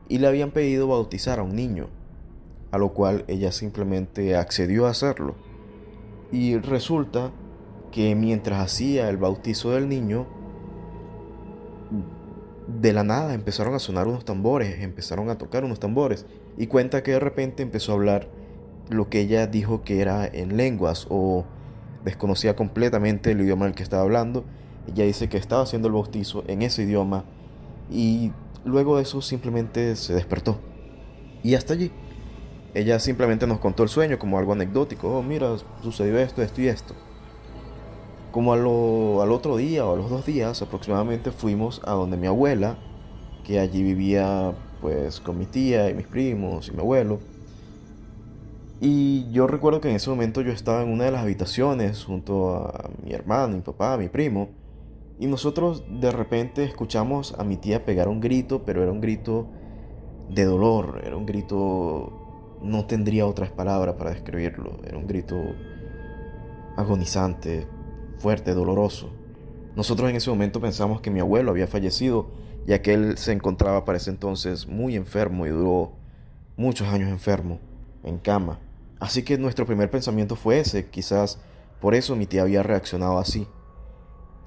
y 0.08 0.18
le 0.18 0.26
habían 0.26 0.50
pedido 0.50 0.88
bautizar 0.88 1.38
a 1.38 1.42
un 1.42 1.54
niño, 1.54 1.88
a 2.70 2.78
lo 2.78 2.92
cual 2.92 3.24
ella 3.28 3.52
simplemente 3.52 4.36
accedió 4.36 4.86
a 4.86 4.90
hacerlo. 4.90 5.34
Y 6.32 6.56
resulta 6.58 7.30
que 7.92 8.14
mientras 8.14 8.60
hacía 8.60 9.08
el 9.08 9.16
bautizo 9.16 9.70
del 9.70 9.88
niño, 9.88 10.26
de 12.66 12.92
la 12.92 13.04
nada 13.04 13.34
empezaron 13.34 13.74
a 13.74 13.78
sonar 13.78 14.08
unos 14.08 14.24
tambores, 14.24 14.80
empezaron 14.80 15.30
a 15.30 15.38
tocar 15.38 15.64
unos 15.64 15.78
tambores 15.78 16.26
y 16.56 16.66
cuenta 16.66 17.02
que 17.02 17.12
de 17.12 17.20
repente 17.20 17.62
empezó 17.62 17.92
a 17.92 17.94
hablar 17.96 18.28
lo 18.90 19.08
que 19.08 19.20
ella 19.20 19.46
dijo 19.46 19.82
que 19.82 20.00
era 20.00 20.26
en 20.26 20.56
lenguas 20.56 21.06
o 21.10 21.44
desconocía 22.04 22.54
completamente 22.54 23.32
el 23.32 23.40
idioma 23.40 23.64
en 23.64 23.70
el 23.70 23.76
que 23.76 23.82
estaba 23.82 24.02
hablando. 24.02 24.44
Ella 24.86 25.04
dice 25.04 25.28
que 25.28 25.38
estaba 25.38 25.62
haciendo 25.62 25.88
el 25.88 25.94
bautizo 25.94 26.44
en 26.46 26.62
ese 26.62 26.82
idioma 26.82 27.24
y 27.90 28.32
luego 28.64 28.96
de 28.96 29.02
eso 29.02 29.22
simplemente 29.22 29.96
se 29.96 30.14
despertó. 30.14 30.60
Y 31.42 31.54
hasta 31.54 31.74
allí. 31.74 31.90
Ella 32.74 32.98
simplemente 32.98 33.46
nos 33.46 33.60
contó 33.60 33.84
el 33.84 33.88
sueño 33.88 34.18
como 34.18 34.38
algo 34.38 34.52
anecdótico. 34.52 35.18
Oh, 35.18 35.22
mira, 35.22 35.56
sucedió 35.82 36.18
esto, 36.18 36.42
esto 36.42 36.60
y 36.60 36.68
esto. 36.68 36.94
Como 38.32 38.52
al 38.52 38.66
otro 38.66 39.56
día 39.56 39.86
o 39.86 39.94
a 39.94 39.96
los 39.96 40.10
dos 40.10 40.26
días 40.26 40.60
aproximadamente 40.60 41.30
fuimos 41.30 41.80
a 41.84 41.92
donde 41.92 42.16
mi 42.16 42.26
abuela, 42.26 42.76
que 43.44 43.60
allí 43.60 43.82
vivía 43.82 44.54
pues 44.84 45.18
con 45.18 45.38
mi 45.38 45.46
tía 45.46 45.88
y 45.88 45.94
mis 45.94 46.06
primos 46.06 46.68
y 46.68 46.72
mi 46.72 46.80
abuelo. 46.80 47.18
Y 48.82 49.30
yo 49.32 49.46
recuerdo 49.46 49.80
que 49.80 49.88
en 49.88 49.96
ese 49.96 50.10
momento 50.10 50.42
yo 50.42 50.52
estaba 50.52 50.82
en 50.82 50.90
una 50.90 51.04
de 51.04 51.10
las 51.10 51.22
habitaciones 51.22 52.04
junto 52.04 52.54
a 52.54 52.90
mi 53.02 53.14
hermano, 53.14 53.56
mi 53.56 53.62
papá, 53.62 53.96
mi 53.96 54.10
primo. 54.10 54.50
Y 55.18 55.26
nosotros 55.26 55.84
de 55.88 56.12
repente 56.12 56.64
escuchamos 56.64 57.34
a 57.38 57.44
mi 57.44 57.56
tía 57.56 57.86
pegar 57.86 58.08
un 58.08 58.20
grito, 58.20 58.64
pero 58.66 58.82
era 58.82 58.92
un 58.92 59.00
grito 59.00 59.46
de 60.28 60.44
dolor, 60.44 61.00
era 61.02 61.16
un 61.16 61.24
grito, 61.24 62.58
no 62.62 62.84
tendría 62.84 63.26
otras 63.26 63.50
palabras 63.50 63.94
para 63.94 64.10
describirlo, 64.10 64.80
era 64.86 64.98
un 64.98 65.06
grito 65.06 65.40
agonizante, 66.76 67.66
fuerte, 68.18 68.52
doloroso. 68.52 69.08
Nosotros 69.76 70.10
en 70.10 70.16
ese 70.16 70.28
momento 70.28 70.60
pensamos 70.60 71.00
que 71.00 71.10
mi 71.10 71.20
abuelo 71.20 71.52
había 71.52 71.68
fallecido, 71.68 72.43
ya 72.66 72.82
que 72.82 72.94
él 72.94 73.18
se 73.18 73.32
encontraba 73.32 73.84
para 73.84 73.98
ese 73.98 74.10
entonces 74.10 74.66
muy 74.66 74.96
enfermo 74.96 75.46
y 75.46 75.50
duró 75.50 75.92
muchos 76.56 76.88
años 76.88 77.10
enfermo, 77.10 77.58
en 78.02 78.18
cama. 78.18 78.58
Así 79.00 79.22
que 79.22 79.38
nuestro 79.38 79.66
primer 79.66 79.90
pensamiento 79.90 80.36
fue 80.36 80.60
ese, 80.60 80.88
quizás 80.88 81.38
por 81.80 81.94
eso 81.94 82.16
mi 82.16 82.26
tía 82.26 82.42
había 82.42 82.62
reaccionado 82.62 83.18
así. 83.18 83.46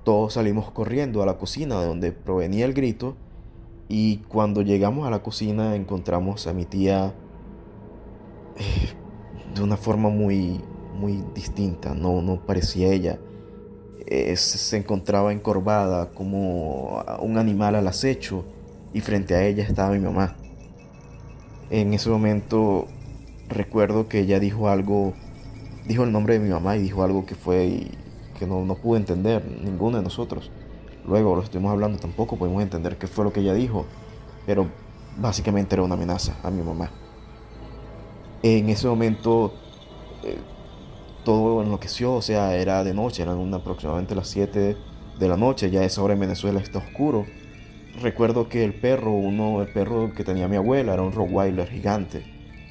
Todos 0.03 0.33
salimos 0.33 0.71
corriendo 0.71 1.21
a 1.21 1.25
la 1.25 1.37
cocina 1.37 1.79
de 1.79 1.87
donde 1.87 2.11
provenía 2.11 2.65
el 2.65 2.73
grito 2.73 3.15
y 3.89 4.17
cuando 4.29 4.61
llegamos 4.61 5.05
a 5.05 5.11
la 5.11 5.21
cocina 5.21 5.75
encontramos 5.75 6.47
a 6.47 6.53
mi 6.53 6.65
tía 6.65 7.13
eh, 8.57 8.93
de 9.53 9.61
una 9.61 9.77
forma 9.77 10.09
muy 10.09 10.61
muy 10.95 11.23
distinta, 11.35 11.93
no 11.93 12.23
no 12.23 12.43
parecía 12.43 12.87
ella 12.87 13.19
se 14.35 14.77
encontraba 14.77 15.33
encorvada 15.33 16.09
como 16.11 17.03
un 17.19 17.37
animal 17.37 17.75
al 17.75 17.87
acecho 17.87 18.45
y 18.93 19.01
frente 19.01 19.35
a 19.35 19.45
ella 19.45 19.63
estaba 19.63 19.91
mi 19.91 19.99
mamá. 19.99 20.35
En 21.69 21.93
ese 21.93 22.09
momento 22.09 22.87
recuerdo 23.49 24.07
que 24.07 24.19
ella 24.19 24.39
dijo 24.39 24.69
algo, 24.69 25.13
dijo 25.85 26.03
el 26.03 26.11
nombre 26.11 26.35
de 26.35 26.39
mi 26.39 26.49
mamá 26.49 26.77
y 26.77 26.81
dijo 26.81 27.03
algo 27.03 27.25
que 27.25 27.35
fue 27.35 27.87
que 28.39 28.45
no, 28.45 28.63
no 28.63 28.75
pude 28.75 28.99
entender 28.99 29.43
ninguno 29.45 29.97
de 29.97 30.03
nosotros. 30.03 30.51
Luego 31.05 31.35
lo 31.35 31.41
estuvimos 31.41 31.71
hablando, 31.71 31.97
tampoco 31.99 32.37
pudimos 32.37 32.63
entender 32.63 32.97
qué 32.97 33.07
fue 33.07 33.25
lo 33.25 33.33
que 33.33 33.39
ella 33.41 33.53
dijo, 33.53 33.85
pero 34.45 34.67
básicamente 35.17 35.75
era 35.75 35.83
una 35.83 35.95
amenaza 35.95 36.37
a 36.43 36.51
mi 36.51 36.61
mamá. 36.61 36.91
En 38.43 38.69
ese 38.69 38.87
momento 38.87 39.53
eh, 40.23 40.37
todo 41.27 41.61
enloqueció, 41.61 42.13
o 42.13 42.21
sea, 42.21 42.55
era 42.55 42.85
de 42.85 42.93
noche, 42.93 43.21
eran 43.21 43.53
aproximadamente 43.53 44.15
las 44.15 44.29
7 44.29 44.77
de 45.19 45.27
la 45.27 45.35
noche, 45.35 45.69
ya 45.69 45.83
esa 45.83 46.01
hora 46.01 46.13
en 46.13 46.21
Venezuela 46.21 46.61
está 46.61 46.79
oscuro. 46.79 47.25
Recuerdo 48.01 48.47
que 48.47 48.63
el 48.63 48.73
perro, 48.73 49.11
uno, 49.11 49.61
el 49.61 49.67
perro 49.67 50.13
que 50.15 50.23
tenía 50.23 50.47
mi 50.47 50.55
abuela, 50.55 50.93
era 50.93 51.01
un 51.01 51.11
Rottweiler 51.11 51.67
gigante. 51.67 52.23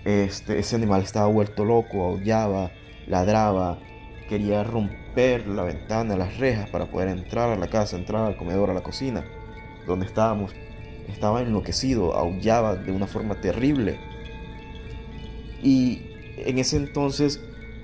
Este, 0.07 0.59
ese 0.59 0.75
animal 0.75 1.03
estaba 1.03 1.27
vuelto 1.27 1.67
loco, 1.67 2.03
aullaba, 2.07 2.71
ladraba, 3.07 3.79
quería 4.27 4.65
romper 4.65 5.47
la 5.47 5.65
ventana, 5.65 6.17
las 6.17 6.39
rejas 6.39 6.71
para 6.71 6.87
poder 6.87 7.09
entrar 7.09 7.51
a 7.51 7.57
la 7.57 7.67
casa, 7.67 7.99
entrar 7.99 8.25
al 8.25 8.39
comedor, 8.39 8.71
a 8.71 8.73
la 8.73 8.83
cocina, 8.83 9.23
donde 9.87 10.07
estábamos. 10.07 10.55
estaba 11.09 11.43
enloquecido, 11.43 12.15
aullaba 12.15 12.75
de 12.75 12.91
una 12.91 13.07
forma 13.07 13.35
terrible. 13.35 14.01
Y 15.63 16.07
en 16.39 16.59
ese 16.59 16.79
entonces 16.79 17.39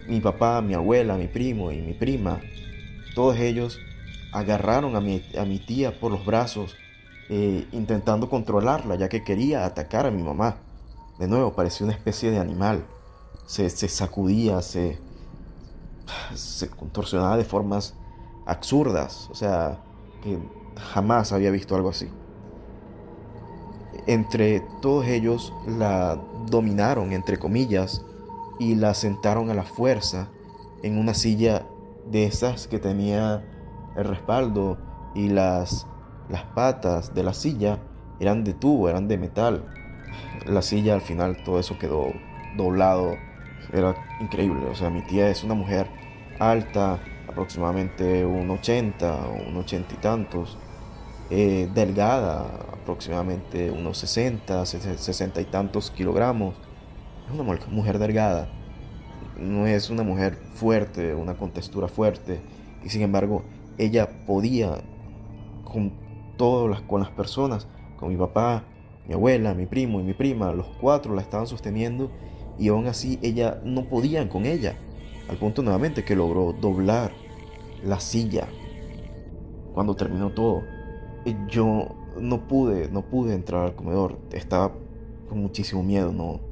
mi 0.06 0.20
papá, 0.20 0.60
mi 0.60 0.74
abuela, 0.74 1.16
mi 1.16 1.28
primo 1.28 1.72
y 1.72 1.80
mi 1.80 1.92
prima, 1.92 2.40
todos 3.14 3.38
ellos 3.38 3.78
agarraron 4.32 4.96
a 4.96 5.00
mi, 5.00 5.22
a 5.38 5.44
mi 5.44 5.58
tía 5.58 5.98
por 6.00 6.10
los 6.10 6.24
brazos, 6.24 6.74
eh, 7.28 7.66
intentando 7.72 8.28
controlarla, 8.28 8.96
ya 8.96 9.08
que 9.08 9.22
quería 9.22 9.64
atacar 9.64 10.06
a 10.06 10.10
mi 10.10 10.22
mamá. 10.22 10.56
De 11.18 11.28
nuevo, 11.28 11.52
parecía 11.52 11.86
una 11.86 11.94
especie 11.94 12.30
de 12.30 12.38
animal. 12.38 12.84
Se, 13.46 13.68
se 13.70 13.88
sacudía, 13.88 14.62
se, 14.62 14.98
se 16.34 16.68
contorsionaba 16.68 17.36
de 17.36 17.44
formas 17.44 17.94
absurdas. 18.46 19.28
O 19.30 19.34
sea, 19.34 19.78
que 20.22 20.38
jamás 20.76 21.32
había 21.32 21.50
visto 21.50 21.76
algo 21.76 21.90
así. 21.90 22.08
Entre 24.06 24.60
todos 24.80 25.06
ellos 25.06 25.52
la 25.66 26.18
dominaron, 26.50 27.12
entre 27.12 27.38
comillas, 27.38 28.02
y 28.62 28.76
la 28.76 28.94
sentaron 28.94 29.50
a 29.50 29.54
la 29.54 29.64
fuerza 29.64 30.28
en 30.84 30.98
una 30.98 31.14
silla 31.14 31.66
de 32.10 32.26
esas 32.26 32.68
que 32.68 32.78
tenía 32.78 33.44
el 33.96 34.04
respaldo 34.04 34.78
y 35.14 35.28
las, 35.28 35.86
las 36.28 36.44
patas 36.44 37.12
de 37.12 37.24
la 37.24 37.34
silla 37.34 37.78
eran 38.20 38.44
de 38.44 38.54
tubo, 38.54 38.88
eran 38.88 39.08
de 39.08 39.18
metal. 39.18 39.64
La 40.46 40.62
silla 40.62 40.94
al 40.94 41.00
final 41.00 41.42
todo 41.44 41.58
eso 41.58 41.76
quedó 41.78 42.12
doblado. 42.56 43.16
Era 43.72 43.96
increíble. 44.20 44.66
O 44.66 44.74
sea, 44.76 44.90
mi 44.90 45.02
tía 45.02 45.28
es 45.28 45.42
una 45.42 45.54
mujer 45.54 45.88
alta, 46.38 47.00
aproximadamente 47.28 48.24
un 48.24 48.48
80 48.48 49.26
o 49.26 49.48
un 49.48 49.56
80 49.56 49.94
y 49.94 49.96
tantos. 49.98 50.56
Eh, 51.30 51.68
delgada, 51.74 52.44
aproximadamente 52.72 53.70
unos 53.70 53.98
60, 53.98 54.66
60 54.66 55.40
y 55.40 55.44
tantos 55.46 55.90
kilogramos. 55.90 56.54
Una 57.32 57.58
mujer 57.70 57.98
delgada. 57.98 58.48
No 59.38 59.66
es 59.66 59.88
una 59.88 60.02
mujer 60.02 60.36
fuerte, 60.54 61.14
una 61.14 61.34
contextura 61.34 61.88
fuerte. 61.88 62.40
Y 62.84 62.90
sin 62.90 63.02
embargo, 63.02 63.42
ella 63.78 64.26
podía 64.26 64.82
con 65.64 65.92
todas 66.36 66.70
las, 66.70 66.80
con 66.82 67.00
las 67.00 67.10
personas, 67.10 67.66
con 67.96 68.10
mi 68.10 68.16
papá, 68.16 68.64
mi 69.06 69.14
abuela, 69.14 69.54
mi 69.54 69.66
primo 69.66 70.00
y 70.00 70.02
mi 70.02 70.12
prima, 70.12 70.52
los 70.52 70.66
cuatro 70.80 71.14
la 71.14 71.22
estaban 71.22 71.46
sosteniendo 71.46 72.10
y 72.58 72.68
aún 72.68 72.86
así 72.86 73.18
ella 73.22 73.60
no 73.64 73.84
podían 73.84 74.28
con 74.28 74.44
ella. 74.44 74.76
Al 75.28 75.36
punto 75.36 75.62
nuevamente 75.62 76.04
que 76.04 76.14
logró 76.14 76.52
doblar 76.52 77.12
la 77.82 77.98
silla. 77.98 78.46
Cuando 79.72 79.96
terminó 79.96 80.30
todo, 80.30 80.62
yo 81.48 81.88
no 82.20 82.46
pude, 82.46 82.90
no 82.90 83.02
pude 83.02 83.34
entrar 83.34 83.64
al 83.64 83.74
comedor. 83.74 84.18
Estaba 84.32 84.72
con 85.28 85.40
muchísimo 85.40 85.82
miedo, 85.82 86.12
no. 86.12 86.51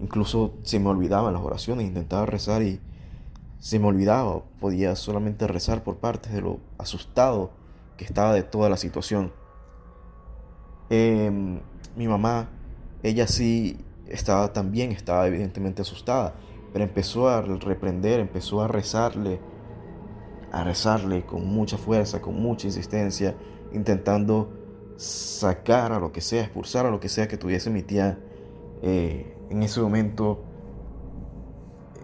Incluso 0.00 0.54
se 0.62 0.78
me 0.80 0.88
olvidaban 0.88 1.34
las 1.34 1.42
oraciones, 1.42 1.86
intentaba 1.86 2.26
rezar 2.26 2.62
y 2.62 2.80
se 3.58 3.78
me 3.78 3.86
olvidaba. 3.86 4.42
Podía 4.60 4.96
solamente 4.96 5.46
rezar 5.46 5.84
por 5.84 5.96
partes 5.96 6.32
de 6.32 6.40
lo 6.40 6.58
asustado 6.78 7.50
que 7.96 8.04
estaba 8.04 8.32
de 8.34 8.42
toda 8.42 8.70
la 8.70 8.78
situación. 8.78 9.32
Em, 10.88 11.60
mi 11.96 12.08
mamá, 12.08 12.48
ella 13.02 13.26
sí 13.26 13.78
estaba 14.08 14.52
también, 14.52 14.90
estaba 14.90 15.26
evidentemente 15.26 15.82
asustada, 15.82 16.34
pero 16.72 16.84
empezó 16.84 17.28
a 17.28 17.42
reprender, 17.42 18.20
empezó 18.20 18.62
a 18.62 18.68
rezarle, 18.68 19.38
a 20.50 20.64
rezarle 20.64 21.26
con 21.26 21.46
mucha 21.46 21.76
fuerza, 21.76 22.20
con 22.20 22.40
mucha 22.40 22.66
insistencia, 22.66 23.36
intentando 23.72 24.50
sacar 24.96 25.92
a 25.92 26.00
lo 26.00 26.10
que 26.10 26.20
sea, 26.20 26.42
expulsar 26.42 26.86
a 26.86 26.90
lo 26.90 27.00
que 27.00 27.08
sea 27.08 27.28
que 27.28 27.36
tuviese 27.36 27.70
mi 27.70 27.82
tía. 27.82 28.18
Eh, 28.82 29.36
en 29.50 29.62
ese 29.62 29.80
momento 29.80 30.42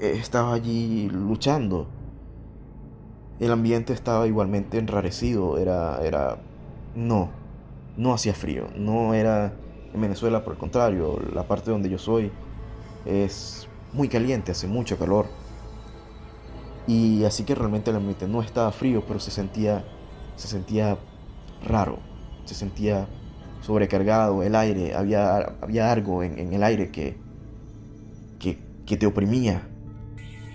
eh, 0.00 0.16
estaba 0.20 0.52
allí 0.52 1.08
luchando. 1.08 1.86
El 3.40 3.52
ambiente 3.52 3.92
estaba 3.92 4.26
igualmente 4.26 4.78
enrarecido, 4.78 5.58
era, 5.58 6.00
era, 6.02 6.38
no, 6.94 7.30
no 7.96 8.12
hacía 8.12 8.34
frío, 8.34 8.66
no 8.76 9.14
era 9.14 9.52
en 9.94 10.00
Venezuela, 10.00 10.42
por 10.44 10.54
el 10.54 10.58
contrario, 10.58 11.18
la 11.32 11.46
parte 11.46 11.70
donde 11.70 11.88
yo 11.88 11.98
soy 11.98 12.30
es 13.04 13.68
muy 13.92 14.08
caliente, 14.08 14.52
hace 14.52 14.66
mucho 14.66 14.98
calor. 14.98 15.26
Y 16.86 17.24
así 17.24 17.44
que 17.44 17.54
realmente 17.54 17.90
el 17.90 17.96
ambiente 17.96 18.28
no 18.28 18.42
estaba 18.42 18.70
frío, 18.72 19.02
pero 19.06 19.18
se 19.20 19.30
sentía, 19.30 19.84
se 20.36 20.48
sentía 20.48 20.98
raro, 21.66 21.98
se 22.44 22.54
sentía 22.54 23.08
sobrecargado 23.60 24.42
el 24.42 24.54
aire, 24.54 24.94
había, 24.94 25.56
había 25.60 25.90
algo 25.90 26.22
en, 26.22 26.52
el 26.52 26.62
aire 26.62 26.90
que, 26.90 27.16
que, 28.86 28.96
te 28.96 29.06
oprimía. 29.06 29.68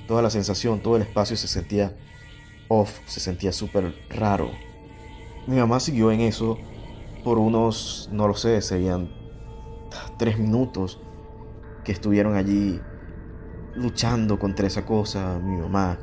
Toda 0.07 0.21
la 0.21 0.29
sensación, 0.29 0.81
todo 0.81 0.95
el 0.95 1.03
espacio 1.03 1.37
se 1.37 1.47
sentía 1.47 1.95
off, 2.67 2.99
se 3.05 3.19
sentía 3.19 3.51
súper 3.51 3.93
raro. 4.09 4.51
Mi 5.47 5.57
mamá 5.57 5.79
siguió 5.79 6.11
en 6.11 6.21
eso 6.21 6.57
por 7.23 7.37
unos, 7.37 8.09
no 8.11 8.27
lo 8.27 8.35
sé, 8.35 8.61
serían 8.61 9.09
tres 10.17 10.39
minutos 10.39 10.99
que 11.83 11.91
estuvieron 11.91 12.35
allí 12.35 12.79
luchando 13.75 14.37
contra 14.39 14.67
esa 14.67 14.85
cosa, 14.85 15.39
mi 15.39 15.57
mamá, 15.57 15.97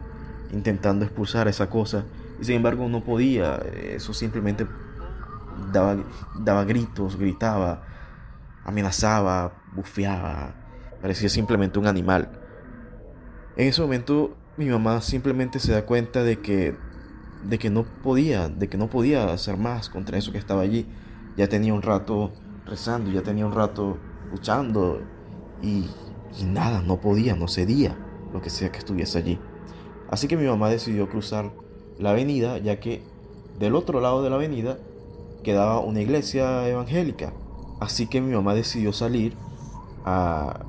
intentando 0.52 1.04
expulsar 1.04 1.48
esa 1.48 1.68
cosa, 1.68 2.04
y 2.40 2.44
sin 2.44 2.56
embargo 2.56 2.88
no 2.88 3.04
podía, 3.04 3.56
eso 3.56 4.12
simplemente 4.14 4.66
daba, 5.72 5.96
daba 6.38 6.64
gritos, 6.64 7.16
gritaba, 7.16 7.82
amenazaba, 8.64 9.52
bufeaba, 9.74 10.54
parecía 11.00 11.28
simplemente 11.28 11.78
un 11.78 11.86
animal. 11.86 12.30
En 13.56 13.68
ese 13.68 13.80
momento 13.80 14.36
mi 14.56 14.66
mamá 14.66 15.00
simplemente 15.00 15.58
se 15.60 15.72
da 15.72 15.86
cuenta 15.86 16.22
de 16.22 16.40
que 16.40 16.76
de 17.44 17.58
que 17.58 17.70
no 17.70 17.84
podía, 18.02 18.48
de 18.48 18.68
que 18.68 18.76
no 18.76 18.88
podía 18.88 19.32
hacer 19.32 19.56
más 19.56 19.88
contra 19.88 20.18
eso 20.18 20.32
que 20.32 20.38
estaba 20.38 20.62
allí. 20.62 20.86
Ya 21.36 21.48
tenía 21.48 21.72
un 21.72 21.82
rato 21.82 22.32
rezando, 22.66 23.10
ya 23.10 23.22
tenía 23.22 23.46
un 23.46 23.52
rato 23.52 23.98
luchando 24.30 25.00
y, 25.62 25.86
y 26.38 26.44
nada, 26.44 26.82
no 26.82 27.00
podía, 27.00 27.36
no 27.36 27.48
cedía 27.48 27.96
lo 28.32 28.42
que 28.42 28.50
sea 28.50 28.72
que 28.72 28.78
estuviese 28.78 29.18
allí. 29.18 29.38
Así 30.10 30.26
que 30.26 30.36
mi 30.36 30.46
mamá 30.46 30.68
decidió 30.68 31.08
cruzar 31.08 31.52
la 31.98 32.10
avenida, 32.10 32.58
ya 32.58 32.80
que 32.80 33.02
del 33.58 33.74
otro 33.74 34.00
lado 34.00 34.22
de 34.22 34.30
la 34.30 34.36
avenida 34.36 34.78
quedaba 35.42 35.80
una 35.80 36.00
iglesia 36.00 36.68
evangélica. 36.68 37.32
Así 37.80 38.06
que 38.06 38.20
mi 38.20 38.34
mamá 38.34 38.54
decidió 38.54 38.92
salir 38.92 39.34
a, 40.04 40.64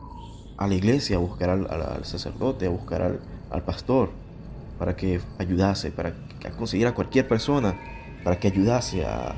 a 0.59 0.67
la 0.67 0.75
iglesia 0.75 1.15
a 1.15 1.19
buscar 1.19 1.49
al, 1.49 2.03
sacerdote, 2.03 2.65
a 2.65 2.69
buscar 2.69 3.01
al, 3.01 3.19
al, 3.49 3.63
pastor, 3.63 4.11
para 4.77 4.93
que 4.97 5.21
ayudase, 5.37 5.89
para 5.89 6.13
conseguir 6.57 6.85
a 6.85 6.93
cualquier 6.93 7.29
persona, 7.29 7.79
para 8.25 8.37
que 8.39 8.49
ayudase 8.49 9.05
a, 9.05 9.35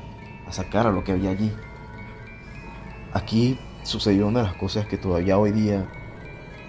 sacar 0.50 0.86
a 0.86 0.90
lo 0.90 1.04
que 1.04 1.12
había 1.12 1.30
allí. 1.30 1.50
Aquí 3.12 3.58
sucedió 3.84 4.26
una 4.26 4.40
de 4.40 4.46
las 4.48 4.56
cosas 4.56 4.84
que 4.86 4.98
todavía 4.98 5.38
hoy 5.38 5.52
día 5.52 5.88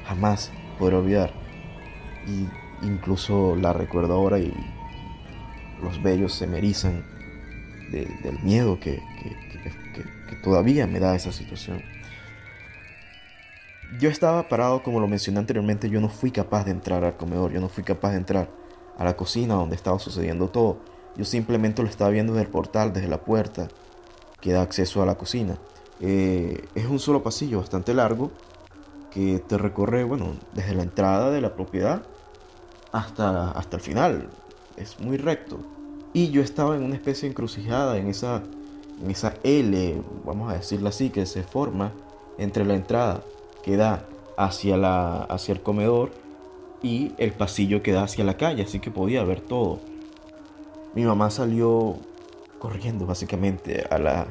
jamás 0.05 0.51
podré 0.77 0.97
olvidar. 0.97 1.33
Y 2.27 2.47
incluso 2.85 3.55
la 3.55 3.73
recuerdo 3.73 4.13
ahora 4.13 4.37
y 4.39 4.53
los 5.81 6.01
vellos 6.01 6.33
se 6.33 6.47
me 6.47 6.61
del 6.61 8.39
miedo 8.43 8.79
que, 8.79 9.01
que, 10.29 10.35
todavía 10.43 10.87
me 10.87 10.99
da 10.99 11.15
esa 11.15 11.31
situación. 11.31 11.81
Yo 13.99 14.09
estaba 14.09 14.47
parado, 14.47 14.81
como 14.81 14.99
lo 14.99 15.07
mencioné 15.07 15.39
anteriormente, 15.39 15.89
yo 15.89 16.01
no 16.01 16.09
fui 16.09 16.31
capaz 16.31 16.63
de 16.63 16.71
entrar 16.71 17.03
al 17.03 17.15
comedor, 17.15 17.51
yo 17.51 17.61
no 17.61 17.69
fui 17.69 17.83
capaz 17.83 18.11
de 18.11 18.17
entrar 18.17 18.49
a 18.97 19.03
la 19.03 19.15
cocina 19.15 19.55
donde 19.55 19.75
estaba 19.75 19.99
sucediendo 19.99 20.47
todo. 20.49 20.77
Yo 21.15 21.25
simplemente 21.25 21.83
lo 21.83 21.89
estaba 21.89 22.09
viendo 22.09 22.33
desde 22.33 22.45
el 22.45 22.51
portal, 22.51 22.91
desde 22.91 23.07
la 23.07 23.23
puerta 23.23 23.67
que 24.41 24.51
da 24.51 24.61
acceso 24.61 25.03
a 25.03 25.05
la 25.05 25.15
cocina. 25.15 25.57
Eh, 25.99 26.65
es 26.73 26.85
un 26.85 26.97
solo 26.99 27.21
pasillo 27.21 27.59
bastante 27.59 27.93
largo 27.93 28.31
que 29.11 29.39
te 29.39 29.57
recorre, 29.57 30.03
bueno, 30.03 30.33
desde 30.53 30.73
la 30.73 30.83
entrada 30.83 31.29
de 31.29 31.41
la 31.41 31.53
propiedad 31.53 32.03
hasta, 32.91 33.51
hasta 33.51 33.77
el 33.77 33.81
final. 33.83 34.29
Es 34.75 34.99
muy 34.99 35.17
recto. 35.17 35.59
Y 36.13 36.31
yo 36.31 36.41
estaba 36.41 36.75
en 36.75 36.83
una 36.83 36.95
especie 36.95 37.27
de 37.27 37.33
encrucijada, 37.33 37.97
en 37.97 38.07
esa, 38.07 38.41
en 39.03 39.11
esa 39.11 39.35
L, 39.43 40.01
vamos 40.25 40.51
a 40.51 40.55
decirlo 40.55 40.89
así, 40.89 41.11
que 41.11 41.27
se 41.27 41.43
forma 41.43 41.91
entre 42.39 42.65
la 42.65 42.73
entrada 42.73 43.23
que 43.63 43.77
da 43.77 44.05
hacia, 44.37 44.77
la, 44.77 45.23
hacia 45.23 45.53
el 45.53 45.61
comedor 45.61 46.11
y 46.81 47.13
el 47.17 47.31
pasillo 47.31 47.81
que 47.81 47.93
da 47.93 48.03
hacia 48.03 48.23
la 48.23 48.37
calle, 48.37 48.63
así 48.63 48.79
que 48.79 48.91
podía 48.91 49.23
ver 49.23 49.41
todo. 49.41 49.79
Mi 50.93 51.03
mamá 51.03 51.31
salió 51.31 51.95
corriendo 52.59 53.05
básicamente 53.05 53.85
a 53.89 53.97
la, 53.97 54.27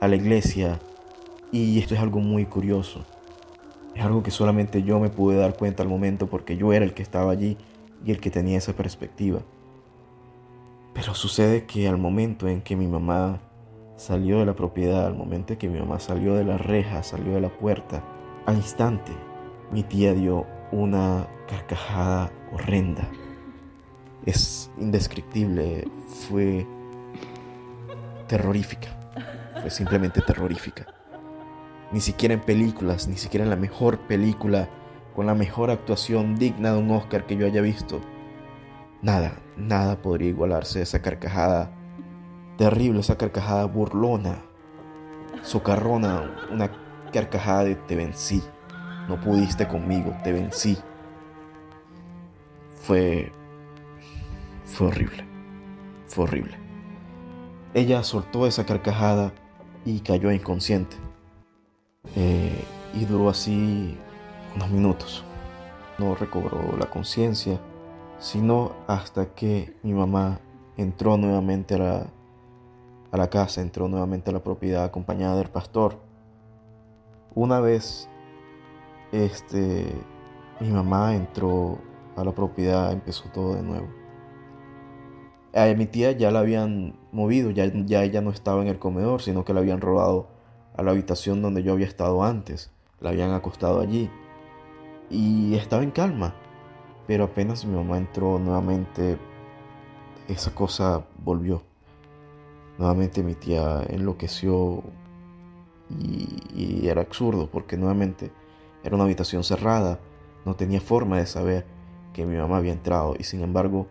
a 0.00 0.08
la 0.08 0.16
iglesia 0.16 0.80
y 1.52 1.78
esto 1.78 1.94
es 1.94 2.00
algo 2.00 2.20
muy 2.20 2.46
curioso. 2.46 3.04
Es 3.94 4.02
algo 4.02 4.22
que 4.22 4.32
solamente 4.32 4.82
yo 4.82 4.98
me 4.98 5.10
pude 5.10 5.36
dar 5.36 5.56
cuenta 5.56 5.82
al 5.82 5.88
momento 5.88 6.26
porque 6.26 6.56
yo 6.56 6.72
era 6.72 6.84
el 6.84 6.94
que 6.94 7.02
estaba 7.02 7.30
allí 7.30 7.56
y 8.04 8.10
el 8.10 8.20
que 8.20 8.30
tenía 8.30 8.58
esa 8.58 8.72
perspectiva. 8.72 9.40
Pero 10.94 11.14
sucede 11.14 11.64
que 11.64 11.88
al 11.88 11.98
momento 11.98 12.48
en 12.48 12.62
que 12.62 12.74
mi 12.74 12.86
mamá 12.86 13.40
salió 13.96 14.38
de 14.38 14.46
la 14.46 14.54
propiedad, 14.54 15.06
al 15.06 15.14
momento 15.14 15.56
que 15.58 15.68
mi 15.68 15.78
mamá 15.78 16.00
salió 16.00 16.34
de 16.34 16.44
la 16.44 16.58
reja, 16.58 17.02
salió 17.02 17.34
de 17.34 17.40
la 17.40 17.48
puerta, 17.48 18.02
al 18.46 18.56
instante 18.56 19.12
mi 19.70 19.82
tía 19.82 20.14
dio 20.14 20.46
una 20.70 21.26
carcajada 21.48 22.30
horrenda. 22.52 23.08
Es 24.24 24.70
indescriptible, 24.78 25.88
fue 26.28 26.66
terrorífica, 28.28 28.88
fue 29.60 29.70
simplemente 29.70 30.20
terrorífica. 30.20 30.86
Ni 31.92 32.00
siquiera 32.00 32.34
en 32.34 32.40
películas, 32.40 33.08
ni 33.08 33.16
siquiera 33.16 33.44
en 33.44 33.50
la 33.50 33.56
mejor 33.56 33.98
película, 34.00 34.68
con 35.14 35.26
la 35.26 35.34
mejor 35.34 35.70
actuación 35.70 36.36
digna 36.36 36.72
de 36.72 36.78
un 36.78 36.90
Oscar 36.90 37.26
que 37.26 37.36
yo 37.36 37.46
haya 37.46 37.60
visto. 37.60 38.00
Nada, 39.02 39.38
nada 39.56 40.00
podría 40.00 40.28
igualarse 40.28 40.80
a 40.80 40.82
esa 40.82 41.02
carcajada 41.02 41.70
terrible, 42.56 43.00
esa 43.00 43.18
carcajada 43.18 43.66
burlona, 43.66 44.44
socarrona, 45.42 46.30
una 46.50 46.83
carcajada 47.14 47.64
de 47.64 47.76
te 47.76 47.94
vencí, 47.94 48.42
no 49.08 49.20
pudiste 49.20 49.68
conmigo, 49.68 50.12
te 50.24 50.32
vencí. 50.32 50.76
Fue... 52.82 53.32
fue 54.64 54.88
horrible, 54.88 55.24
fue 56.08 56.24
horrible. 56.24 56.58
Ella 57.72 58.02
soltó 58.02 58.46
esa 58.46 58.66
carcajada 58.66 59.32
y 59.84 60.00
cayó 60.00 60.32
inconsciente. 60.32 60.96
Eh, 62.16 62.64
y 62.94 63.04
duró 63.04 63.30
así 63.30 63.96
unos 64.54 64.70
minutos. 64.70 65.24
No 65.98 66.14
recobró 66.16 66.76
la 66.78 66.86
conciencia, 66.86 67.60
sino 68.18 68.72
hasta 68.88 69.34
que 69.34 69.76
mi 69.82 69.92
mamá 69.92 70.40
entró 70.76 71.16
nuevamente 71.16 71.76
a 71.76 71.78
la, 71.78 72.06
a 73.12 73.16
la 73.16 73.30
casa, 73.30 73.60
entró 73.60 73.88
nuevamente 73.88 74.30
a 74.30 74.32
la 74.32 74.42
propiedad 74.42 74.84
acompañada 74.84 75.36
del 75.36 75.48
pastor. 75.48 75.98
Una 77.34 77.60
vez 77.60 78.08
este, 79.12 79.86
mi 80.60 80.70
mamá 80.70 81.14
entró 81.14 81.78
a 82.16 82.24
la 82.24 82.32
propiedad, 82.32 82.92
empezó 82.92 83.28
todo 83.30 83.54
de 83.54 83.62
nuevo. 83.62 83.88
A 85.54 85.66
mi 85.74 85.86
tía 85.86 86.12
ya 86.12 86.30
la 86.30 86.40
habían 86.40 86.98
movido, 87.12 87.50
ya, 87.50 87.66
ya 87.86 88.02
ella 88.02 88.20
no 88.20 88.30
estaba 88.30 88.62
en 88.62 88.68
el 88.68 88.78
comedor, 88.78 89.22
sino 89.22 89.44
que 89.44 89.52
la 89.52 89.60
habían 89.60 89.80
robado 89.80 90.28
a 90.76 90.82
la 90.82 90.90
habitación 90.90 91.42
donde 91.42 91.62
yo 91.62 91.72
había 91.72 91.86
estado 91.86 92.24
antes. 92.24 92.72
La 93.00 93.10
habían 93.10 93.30
acostado 93.32 93.80
allí. 93.80 94.10
Y 95.10 95.54
estaba 95.54 95.82
en 95.82 95.90
calma. 95.90 96.34
Pero 97.06 97.24
apenas 97.24 97.64
mi 97.64 97.76
mamá 97.76 97.98
entró 97.98 98.38
nuevamente, 98.38 99.18
esa 100.28 100.54
cosa 100.54 101.04
volvió. 101.18 101.62
Nuevamente 102.78 103.22
mi 103.22 103.34
tía 103.34 103.82
enloqueció 103.88 104.82
y, 105.90 106.86
era 106.86 107.00
absurdo 107.00 107.48
porque 107.50 107.76
nuevamente 107.76 108.30
era 108.82 108.94
una 108.94 109.04
habitación 109.04 109.44
cerrada. 109.44 110.00
No 110.44 110.54
tenía 110.54 110.80
forma 110.80 111.18
de 111.18 111.26
saber 111.26 111.66
que 112.12 112.26
mi 112.26 112.36
mamá 112.36 112.58
había 112.58 112.72
entrado 112.72 113.14
y 113.18 113.24
sin 113.24 113.42
embargo, 113.42 113.86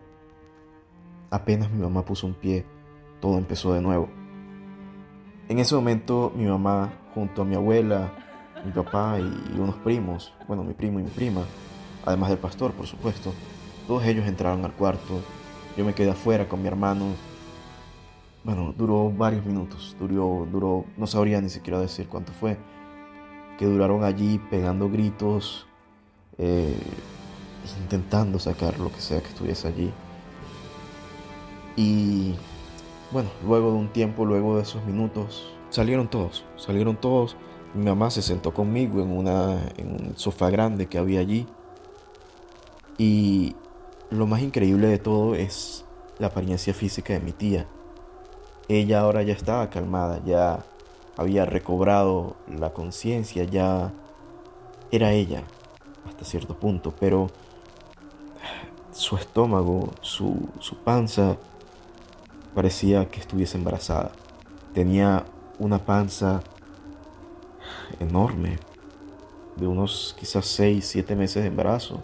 apenas 1.30 1.70
mi 1.70 1.82
mamá 1.82 2.04
puso 2.04 2.26
un 2.26 2.34
pie, 2.34 2.64
todo 3.20 3.38
empezó 3.38 3.72
de 3.72 3.82
nuevo. 3.82 4.08
En 5.48 5.58
ese 5.58 5.74
momento 5.74 6.32
mi 6.34 6.46
mamá 6.46 6.92
junto 7.14 7.42
a 7.42 7.44
mi 7.44 7.54
abuela, 7.54 8.12
mi 8.64 8.72
papá 8.72 9.18
y 9.18 9.58
unos 9.58 9.76
primos, 9.76 10.32
bueno, 10.46 10.62
mi 10.62 10.72
primo 10.72 11.00
y 11.00 11.02
mi 11.02 11.10
prima, 11.10 11.42
además 12.06 12.30
del 12.30 12.38
pastor, 12.38 12.72
por 12.72 12.86
supuesto, 12.86 13.32
todos 13.86 14.04
ellos 14.04 14.26
entraron 14.26 14.64
al 14.64 14.72
cuarto. 14.72 15.20
Yo 15.76 15.84
me 15.84 15.94
quedé 15.94 16.10
afuera 16.10 16.48
con 16.48 16.62
mi 16.62 16.68
hermano. 16.68 17.06
Bueno, 18.44 18.74
duró 18.76 19.10
varios 19.10 19.46
minutos, 19.46 19.96
duró, 19.98 20.46
duró, 20.52 20.84
no 20.98 21.06
sabría 21.06 21.40
ni 21.40 21.48
siquiera 21.48 21.80
decir 21.80 22.08
cuánto 22.08 22.32
fue, 22.32 22.58
que 23.58 23.64
duraron 23.64 24.04
allí 24.04 24.38
pegando 24.50 24.90
gritos, 24.90 25.66
eh, 26.36 26.76
intentando 27.80 28.38
sacar 28.38 28.78
lo 28.78 28.92
que 28.92 29.00
sea 29.00 29.22
que 29.22 29.28
estuviese 29.28 29.66
allí. 29.66 29.90
Y 31.74 32.34
bueno, 33.12 33.30
luego 33.46 33.72
de 33.72 33.78
un 33.78 33.88
tiempo, 33.88 34.26
luego 34.26 34.56
de 34.56 34.62
esos 34.62 34.84
minutos, 34.84 35.50
salieron 35.70 36.08
todos, 36.08 36.44
salieron 36.56 36.96
todos. 36.96 37.36
Mi 37.72 37.86
mamá 37.86 38.10
se 38.10 38.20
sentó 38.20 38.52
conmigo 38.52 39.00
en, 39.00 39.10
una, 39.10 39.58
en 39.78 39.90
un 39.92 40.12
sofá 40.16 40.50
grande 40.50 40.86
que 40.86 40.98
había 40.98 41.20
allí. 41.20 41.46
Y 42.98 43.56
lo 44.10 44.26
más 44.26 44.42
increíble 44.42 44.86
de 44.86 44.98
todo 44.98 45.34
es 45.34 45.86
la 46.18 46.26
apariencia 46.26 46.74
física 46.74 47.14
de 47.14 47.20
mi 47.20 47.32
tía. 47.32 47.66
Ella 48.68 49.00
ahora 49.00 49.22
ya 49.22 49.34
estaba 49.34 49.68
calmada, 49.70 50.20
ya 50.24 50.64
había 51.16 51.44
recobrado 51.44 52.36
la 52.48 52.70
conciencia, 52.70 53.44
ya 53.44 53.92
era 54.90 55.12
ella 55.12 55.42
hasta 56.06 56.24
cierto 56.24 56.54
punto, 56.54 56.94
pero 56.98 57.28
su 58.92 59.16
estómago, 59.16 59.90
su, 60.00 60.48
su 60.60 60.76
panza, 60.76 61.36
parecía 62.54 63.08
que 63.08 63.20
estuviese 63.20 63.58
embarazada. 63.58 64.12
Tenía 64.72 65.24
una 65.58 65.78
panza 65.78 66.42
enorme, 68.00 68.58
de 69.56 69.66
unos 69.66 70.16
quizás 70.18 70.46
6, 70.46 70.84
7 70.86 71.16
meses 71.16 71.42
de 71.42 71.48
embarazo. 71.48 72.02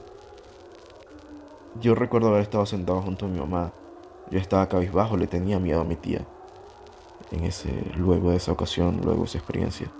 Yo 1.80 1.94
recuerdo 1.94 2.28
haber 2.28 2.42
estado 2.42 2.66
sentado 2.66 3.02
junto 3.02 3.26
a 3.26 3.28
mi 3.28 3.38
mamá. 3.38 3.72
Yo 4.30 4.38
estaba 4.38 4.68
cabizbajo, 4.68 5.16
le 5.16 5.26
tenía 5.26 5.58
miedo 5.58 5.80
a 5.80 5.84
mi 5.84 5.96
tía. 5.96 6.26
En 7.30 7.44
ese, 7.44 7.92
luego 7.96 8.30
de 8.30 8.36
esa 8.36 8.52
ocasión, 8.52 9.00
luego 9.02 9.20
de 9.20 9.26
esa 9.26 9.38
experiencia. 9.38 9.90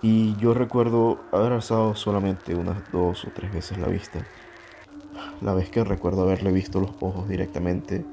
Y 0.00 0.36
yo 0.36 0.54
recuerdo 0.54 1.18
haber 1.32 1.52
alzado 1.52 1.96
solamente 1.96 2.54
unas 2.54 2.90
dos 2.92 3.24
o 3.24 3.30
tres 3.34 3.52
veces 3.52 3.78
la 3.78 3.88
vista. 3.88 4.24
La 5.40 5.54
vez 5.54 5.70
que 5.70 5.82
recuerdo 5.82 6.22
haberle 6.22 6.52
visto 6.52 6.80
los 6.80 6.90
ojos 7.00 7.28
directamente 7.28 8.04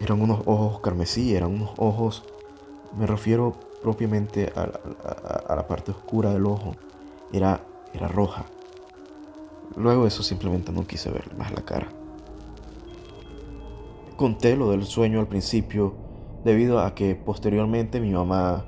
eran 0.00 0.20
unos 0.20 0.42
ojos 0.46 0.80
carmesí, 0.80 1.34
eran 1.34 1.54
unos 1.54 1.70
ojos, 1.76 2.24
me 2.98 3.06
refiero 3.06 3.54
propiamente 3.82 4.52
a, 4.56 5.54
la 5.54 5.66
parte 5.68 5.92
oscura 5.92 6.32
del 6.32 6.46
ojo, 6.46 6.74
era, 7.32 7.60
era 7.94 8.08
roja. 8.08 8.44
Luego 9.76 10.02
de 10.02 10.08
eso 10.08 10.22
simplemente 10.22 10.72
no 10.72 10.86
quise 10.86 11.10
verle 11.10 11.34
más 11.34 11.52
la 11.52 11.62
cara. 11.62 11.88
Conté 14.16 14.56
lo 14.56 14.70
del 14.70 14.84
sueño 14.84 15.20
al 15.20 15.28
principio 15.28 15.94
debido 16.46 16.80
a 16.80 16.94
que 16.94 17.14
posteriormente 17.14 18.00
mi 18.00 18.12
mamá 18.12 18.64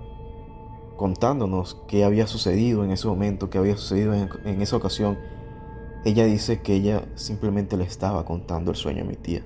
contándonos 0.96 1.80
qué 1.88 2.04
había 2.04 2.26
sucedido 2.26 2.84
en 2.84 2.90
ese 2.90 3.08
momento, 3.08 3.48
qué 3.48 3.56
había 3.56 3.76
sucedido 3.76 4.12
en, 4.12 4.28
en 4.44 4.60
esa 4.60 4.76
ocasión, 4.76 5.18
ella 6.04 6.24
dice 6.26 6.60
que 6.60 6.74
ella 6.74 7.04
simplemente 7.14 7.78
le 7.78 7.84
estaba 7.84 8.26
contando 8.26 8.70
el 8.70 8.76
sueño 8.76 9.04
a 9.04 9.06
mi 9.06 9.16
tía 9.16 9.42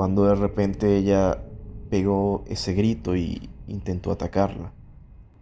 cuando 0.00 0.24
de 0.24 0.34
repente 0.34 0.96
ella 0.96 1.42
pegó 1.90 2.44
ese 2.46 2.72
grito 2.72 3.16
y 3.16 3.50
intentó 3.66 4.12
atacarla. 4.12 4.72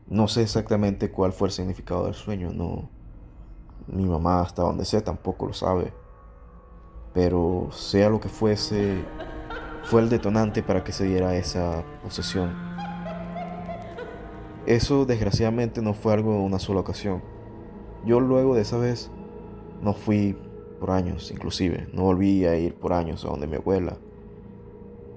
No 0.08 0.26
sé 0.26 0.42
exactamente 0.42 1.10
cuál 1.10 1.32
fue 1.32 1.48
el 1.48 1.52
significado 1.52 2.06
del 2.06 2.14
sueño, 2.14 2.50
no. 2.52 2.88
Mi 3.86 4.04
mamá, 4.04 4.40
hasta 4.40 4.62
donde 4.62 4.84
sé, 4.84 5.00
tampoco 5.00 5.46
lo 5.46 5.52
sabe. 5.52 5.92
Pero 7.14 7.68
sea 7.70 8.08
lo 8.08 8.20
que 8.20 8.28
fuese, 8.28 9.04
fue 9.88 10.02
el 10.02 10.10
detonante 10.10 10.62
para 10.62 10.84
que 10.84 10.92
se 10.92 11.06
diera 11.06 11.34
esa 11.34 11.82
posesión. 12.02 12.54
Eso 14.66 15.06
desgraciadamente 15.06 15.80
no 15.80 15.94
fue 15.94 16.12
algo 16.12 16.34
de 16.34 16.40
una 16.40 16.58
sola 16.58 16.80
ocasión. 16.80 17.22
Yo 18.04 18.20
luego 18.20 18.54
de 18.54 18.60
esa 18.60 18.76
vez 18.76 19.10
no 19.82 19.94
fui 19.94 20.36
por 20.78 20.90
años, 20.90 21.30
inclusive. 21.30 21.88
No 21.94 22.02
volví 22.02 22.44
a 22.44 22.54
ir 22.58 22.74
por 22.74 22.92
años 22.92 23.24
a 23.24 23.28
donde 23.28 23.46
mi 23.46 23.56
abuela 23.56 23.96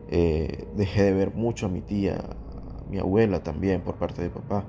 eh, 0.10 0.66
dejé 0.78 1.04
de 1.04 1.14
ver 1.16 1.34
mucho 1.34 1.66
a 1.66 1.70
mi 1.70 1.82
tía, 1.82 2.16
a 2.16 2.90
mi 2.90 2.98
abuela 2.98 3.44
también 3.44 3.82
por 3.82 3.96
parte 3.96 4.22
de 4.22 4.30
papá. 4.30 4.64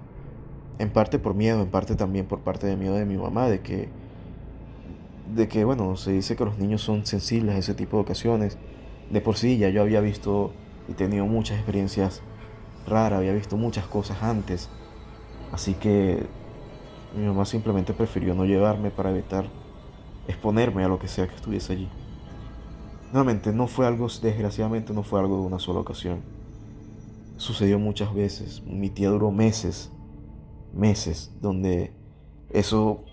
En 0.80 0.90
parte 0.90 1.20
por 1.20 1.34
miedo, 1.34 1.62
en 1.62 1.68
parte 1.68 1.94
también 1.94 2.26
por 2.26 2.40
parte 2.40 2.66
de 2.66 2.76
miedo 2.76 2.96
de 2.96 3.04
mi 3.04 3.18
mamá, 3.18 3.48
de 3.48 3.60
que, 3.60 3.88
de 5.32 5.46
que, 5.46 5.64
bueno, 5.64 5.96
se 5.96 6.10
dice 6.10 6.34
que 6.34 6.44
los 6.44 6.58
niños 6.58 6.82
son 6.82 7.06
sensibles 7.06 7.54
a 7.54 7.58
ese 7.58 7.74
tipo 7.74 7.98
de 7.98 8.02
ocasiones. 8.02 8.58
De 9.12 9.20
por 9.20 9.36
sí 9.36 9.58
ya 9.58 9.68
yo 9.68 9.82
había 9.82 10.00
visto 10.00 10.52
y 10.88 10.94
tenido 10.94 11.26
muchas 11.26 11.58
experiencias 11.58 12.22
raras, 12.86 13.18
había 13.18 13.32
visto 13.32 13.56
muchas 13.56 13.86
cosas 13.86 14.22
antes. 14.22 14.68
Así 15.52 15.74
que 15.74 16.26
mi 17.14 17.26
mamá 17.26 17.44
simplemente 17.44 17.92
prefirió 17.92 18.34
no 18.34 18.46
llevarme 18.46 18.90
para 18.90 19.10
evitar 19.10 19.44
exponerme 20.26 20.84
a 20.84 20.88
lo 20.88 20.98
que 20.98 21.08
sea 21.08 21.28
que 21.28 21.34
estuviese 21.34 21.74
allí. 21.74 21.88
Nuevamente, 23.12 23.52
no 23.52 23.66
fue 23.66 23.86
algo, 23.86 24.08
desgraciadamente 24.08 24.94
no 24.94 25.02
fue 25.02 25.20
algo 25.20 25.36
de 25.36 25.42
una 25.42 25.58
sola 25.58 25.80
ocasión. 25.80 26.22
Sucedió 27.36 27.78
muchas 27.78 28.14
veces. 28.14 28.62
Mi 28.62 28.88
tía 28.88 29.10
duró 29.10 29.30
meses, 29.30 29.90
meses, 30.72 31.30
donde 31.42 31.92
eso 32.48 33.04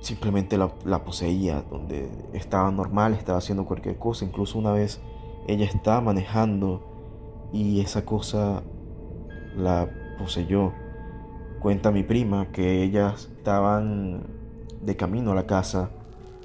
simplemente 0.00 0.56
la, 0.56 1.04
poseía, 1.04 1.62
donde 1.70 2.08
estaba 2.32 2.70
normal, 2.70 3.12
estaba 3.12 3.38
haciendo 3.38 3.66
cualquier 3.66 3.98
cosa. 3.98 4.24
Incluso 4.24 4.58
una 4.58 4.72
vez 4.72 5.00
ella 5.48 5.64
estaba 5.64 6.00
manejando 6.02 7.48
y 7.52 7.80
esa 7.80 8.04
cosa 8.04 8.62
la 9.56 9.88
poseyó. 10.18 10.72
Cuenta 11.58 11.90
mi 11.90 12.04
prima 12.04 12.52
que 12.52 12.82
ellas 12.84 13.30
estaban 13.36 14.26
de 14.82 14.96
camino 14.96 15.32
a 15.32 15.34
la 15.34 15.46
casa 15.46 15.90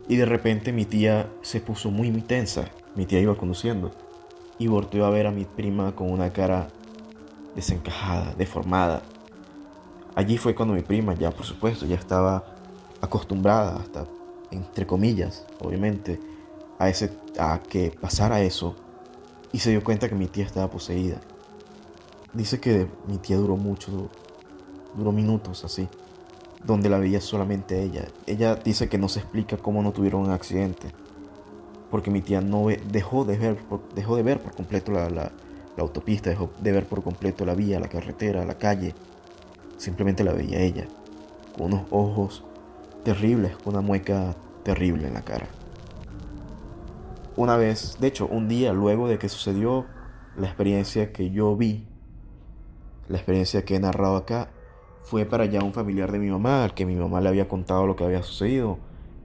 y 0.08 0.16
de 0.16 0.26
repente 0.26 0.72
mi 0.72 0.86
tía 0.86 1.30
se 1.42 1.60
puso 1.60 1.92
muy, 1.92 2.12
muy 2.12 2.22
tensa. 2.22 2.66
Mi 2.96 3.06
tía 3.06 3.20
iba 3.20 3.36
conduciendo 3.36 3.92
y 4.58 4.68
volteó 4.68 5.06
a 5.06 5.10
ver 5.10 5.28
a 5.28 5.32
mi 5.32 5.44
prima 5.46 5.94
con 5.94 6.10
una 6.10 6.32
cara 6.32 6.70
desencajada, 7.56 8.34
deformada. 8.38 9.02
Allí 10.16 10.38
fue 10.38 10.56
cuando 10.56 10.76
mi 10.76 10.82
prima 10.82 11.14
ya, 11.14 11.32
por 11.32 11.46
supuesto, 11.46 11.86
ya 11.86 11.96
estaba 11.96 12.44
acostumbrada, 13.02 13.78
hasta 13.78 14.06
entre 14.52 14.86
comillas, 14.86 15.46
obviamente, 15.60 16.20
a, 16.80 16.88
ese, 16.88 17.12
a 17.40 17.60
que 17.60 17.92
pasara 18.00 18.42
eso 18.42 18.76
y 19.54 19.60
se 19.60 19.70
dio 19.70 19.84
cuenta 19.84 20.10
que 20.10 20.16
mi 20.16 20.28
tía 20.28 20.44
estaba 20.44 20.70
poseída. 20.70 21.22
Dice 22.34 22.60
que 22.60 22.88
mi 23.08 23.20
tía 23.20 23.38
duró 23.38 23.56
mucho, 23.56 24.10
duró 24.98 25.12
minutos 25.12 25.64
así, 25.64 25.88
donde 26.66 26.90
la 26.90 26.98
veía 26.98 27.22
solamente 27.22 27.82
ella. 27.82 28.08
Ella 28.26 28.56
dice 28.56 28.90
que 28.90 28.98
no 28.98 29.08
se 29.08 29.20
explica 29.20 29.56
cómo 29.56 29.84
no 29.84 29.92
tuvieron 29.92 30.22
un 30.22 30.32
accidente, 30.32 30.88
porque 31.92 32.10
mi 32.10 32.22
tía 32.22 32.42
no 32.42 32.66
dejó, 32.92 33.24
de 33.24 33.38
ver, 33.38 33.60
dejó 33.96 34.18
de 34.18 34.24
ver 34.24 34.42
por 34.42 34.56
completo 34.56 34.92
la, 34.92 35.10
la 35.10 35.32
autopista, 35.78 36.32
dejó 36.32 36.50
de 36.60 36.72
ver 36.72 36.88
por 36.88 37.04
completo 37.04 37.46
la 37.46 37.54
vía, 37.54 37.80
la 37.80 37.88
carretera, 37.88 38.44
la 38.46 38.58
calle. 38.58 38.96
Simplemente 39.78 40.24
la 40.24 40.34
veía 40.34 40.60
ella, 40.60 40.88
con 41.56 41.68
unos 41.68 41.84
ojos 41.92 42.44
terribles, 43.04 43.56
con 43.58 43.76
una 43.76 43.82
mueca 43.82 44.36
terrible 44.64 45.08
en 45.08 45.14
la 45.14 45.22
cara. 45.22 45.48
Una 47.36 47.58
vez, 47.58 47.98
de 48.00 48.08
hecho, 48.08 48.28
un 48.28 48.48
día 48.48 48.74
luego 48.74 49.08
de 49.08 49.18
que 49.18 49.28
sucedió 49.28 49.86
la 50.38 50.48
experiencia 50.48 51.12
que 51.12 51.32
yo 51.32 51.56
vi, 51.56 51.84
la 53.10 53.18
experiencia 53.18 53.66
que 53.66 53.76
he 53.76 53.80
narrado 53.80 54.18
acá, 54.18 54.52
fue 55.02 55.26
para 55.26 55.46
allá 55.46 55.64
un 55.64 55.74
familiar 55.74 56.12
de 56.12 56.20
mi 56.20 56.30
mamá, 56.30 56.64
al 56.64 56.74
que 56.74 56.86
mi 56.86 56.96
mamá 56.96 57.22
le 57.22 57.30
había 57.30 57.48
contado 57.48 57.88
lo 57.88 57.96
que 57.96 58.04
había 58.04 58.22
sucedido. 58.22 58.78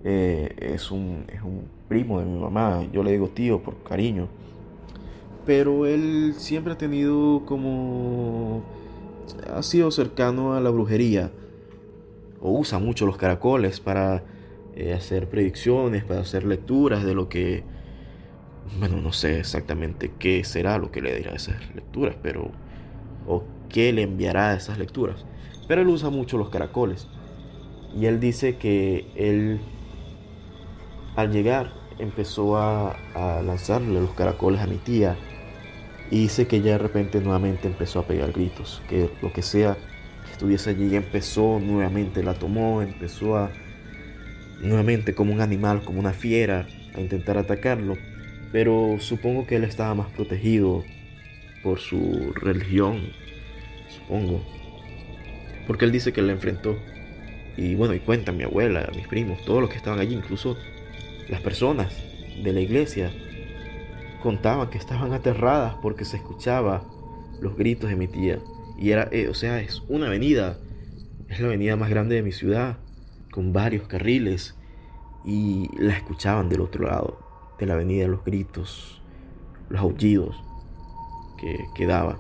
Eh, 0.05 0.55
es, 0.59 0.91
un, 0.91 1.25
es 1.29 1.43
un 1.43 1.69
primo 1.89 2.19
de 2.19 2.25
mi 2.25 2.39
mamá, 2.39 2.83
yo 2.93 3.03
le 3.03 3.13
digo 3.13 3.29
tío 3.29 3.63
por 3.63 3.83
cariño. 3.83 4.29
Pero 5.45 5.87
él 5.87 6.35
siempre 6.37 6.73
ha 6.73 6.79
tenido 6.79 7.43
como... 7.45 8.63
ha 9.55 9.63
sido 9.63 9.91
cercano 9.91 10.55
a 10.55 10.61
la 10.61 10.71
brujería. 10.71 11.31
O 12.41 12.53
usa 12.53 12.79
mucho 12.79 13.05
los 13.05 13.17
caracoles 13.17 13.81
para 13.81 14.23
eh, 14.77 14.95
hacer 14.95 15.29
predicciones, 15.29 16.05
para 16.05 16.21
hacer 16.21 16.45
lecturas 16.45 17.05
de 17.05 17.15
lo 17.15 17.29
que 17.29 17.65
bueno, 18.79 19.01
no 19.01 19.13
sé 19.13 19.41
exactamente 19.41 20.13
qué 20.19 20.45
será 20.45 20.79
lo 20.79 20.91
que 20.91 21.01
le 21.01 21.15
dirá 21.17 21.33
esas 21.33 21.57
lecturas, 21.75 22.17
pero 22.23 22.51
o 23.27 23.45
qué 23.69 23.93
le 23.93 24.03
enviará 24.03 24.55
esas 24.55 24.79
lecturas. 24.79 25.25
Pero 25.67 25.83
él 25.83 25.89
usa 25.89 26.11
mucho 26.11 26.39
los 26.39 26.51
caracoles. 26.51 27.09
Y 27.97 28.07
él 28.07 28.21
dice 28.21 28.57
que 28.57 29.07
él 29.17 29.61
al 31.17 31.33
llegar 31.33 31.73
empezó 31.99 32.57
a, 32.57 32.93
a 33.15 33.43
lanzarle 33.43 34.01
los 34.01 34.13
caracoles 34.13 34.61
a 34.61 34.67
mi 34.67 34.77
tía 34.77 35.17
y 36.11 36.21
dice 36.21 36.47
que 36.47 36.61
ya 36.61 36.73
de 36.73 36.79
repente 36.79 37.21
nuevamente 37.21 37.67
empezó 37.69 38.01
a 38.01 38.07
pegar 38.07 38.33
gritos, 38.33 38.83
que 38.89 39.11
lo 39.21 39.33
que 39.33 39.43
sea 39.43 39.77
que 40.25 40.33
estuviese 40.33 40.71
allí 40.71 40.95
empezó 40.95 41.59
nuevamente, 41.61 42.23
la 42.23 42.35
tomó, 42.35 42.83
empezó 42.83 43.37
a 43.37 43.51
nuevamente 44.61 45.15
como 45.15 45.33
un 45.33 45.41
animal, 45.41 45.83
como 45.85 46.01
una 46.01 46.13
fiera, 46.13 46.67
a 46.95 47.01
intentar 47.01 47.37
atacarlo 47.37 47.97
pero 48.53 48.97
supongo 48.99 49.47
que 49.47 49.57
él 49.57 49.65
estaba 49.65 49.95
más 49.95 50.09
protegido 50.11 50.85
por 51.63 51.81
su 51.81 52.33
religión, 52.35 53.11
supongo. 53.89 54.43
Porque 55.67 55.85
él 55.85 55.93
dice 55.93 56.13
que 56.13 56.23
la 56.23 56.33
enfrentó. 56.33 56.79
Y 57.57 57.75
bueno, 57.75 57.95
y 57.95 58.01
cuenta 58.01 58.33
mi 58.33 58.45
abuela, 58.45 58.89
mis 58.95 59.07
primos, 59.09 59.45
todos 59.45 59.61
los 59.61 59.69
que 59.69 59.77
estaban 59.77 59.99
allí, 59.99 60.15
incluso 60.15 60.57
las 61.29 61.41
personas 61.41 61.93
de 62.43 62.53
la 62.53 62.61
iglesia, 62.61 63.13
contaban 64.23 64.71
que 64.71 64.79
estaban 64.79 65.13
aterradas 65.13 65.75
porque 65.83 66.05
se 66.05 66.17
escuchaba 66.17 66.85
los 67.41 67.57
gritos 67.57 67.91
de 67.91 67.97
mi 67.97 68.09
tía. 68.09 68.39
Y 68.79 68.93
era, 68.93 69.09
eh, 69.11 69.29
o 69.29 69.35
sea, 69.35 69.61
es 69.61 69.83
una 69.89 70.07
avenida, 70.07 70.59
es 71.29 71.41
la 71.41 71.49
avenida 71.49 71.77
más 71.77 71.91
grande 71.91 72.15
de 72.15 72.23
mi 72.23 72.33
ciudad, 72.33 72.79
con 73.33 73.53
varios 73.53 73.89
carriles, 73.89 74.55
y 75.25 75.69
la 75.77 75.95
escuchaban 75.95 76.49
del 76.49 76.61
otro 76.61 76.87
lado 76.87 77.28
de 77.59 77.67
la 77.67 77.75
avenida, 77.75 78.07
los 78.07 78.25
gritos, 78.25 79.03
los 79.69 79.81
aullidos 79.81 80.43
que, 81.37 81.67
que 81.75 81.87
daba. 81.87 82.19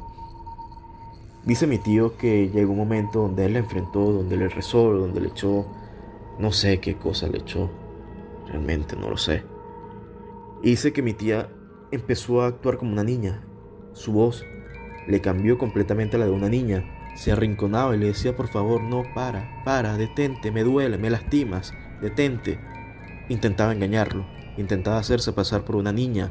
Dice 1.44 1.66
mi 1.66 1.78
tío 1.78 2.16
que 2.16 2.50
llegó 2.50 2.72
un 2.72 2.78
momento 2.78 3.20
donde 3.20 3.46
él 3.46 3.54
la 3.54 3.60
enfrentó, 3.60 4.12
donde 4.12 4.36
le 4.36 4.48
rezó, 4.48 4.92
donde 4.92 5.20
le 5.20 5.28
echó, 5.28 5.66
no 6.38 6.52
sé 6.52 6.80
qué 6.80 6.96
cosa 6.96 7.28
le 7.28 7.38
echó, 7.38 7.70
realmente 8.48 8.96
no 8.96 9.08
lo 9.08 9.16
sé. 9.16 9.44
Y 10.62 10.70
dice 10.70 10.92
que 10.92 11.02
mi 11.02 11.14
tía 11.14 11.48
empezó 11.90 12.42
a 12.42 12.48
actuar 12.48 12.76
como 12.76 12.92
una 12.92 13.04
niña. 13.04 13.44
Su 13.92 14.12
voz 14.12 14.44
le 15.06 15.20
cambió 15.20 15.56
completamente 15.56 16.16
a 16.16 16.18
la 16.18 16.26
de 16.26 16.32
una 16.32 16.48
niña. 16.48 16.84
Se 17.16 17.32
arrinconaba 17.32 17.96
y 17.96 17.98
le 17.98 18.06
decía, 18.06 18.36
por 18.36 18.48
favor, 18.48 18.82
no, 18.82 19.02
para, 19.14 19.62
para, 19.64 19.96
detente, 19.96 20.52
me 20.52 20.64
duele, 20.64 20.98
me 20.98 21.10
lastimas, 21.10 21.72
detente. 22.00 22.58
Intentaba 23.28 23.72
engañarlo 23.72 24.37
intentaba 24.58 24.98
hacerse 24.98 25.32
pasar 25.32 25.64
por 25.64 25.76
una 25.76 25.92
niña 25.92 26.30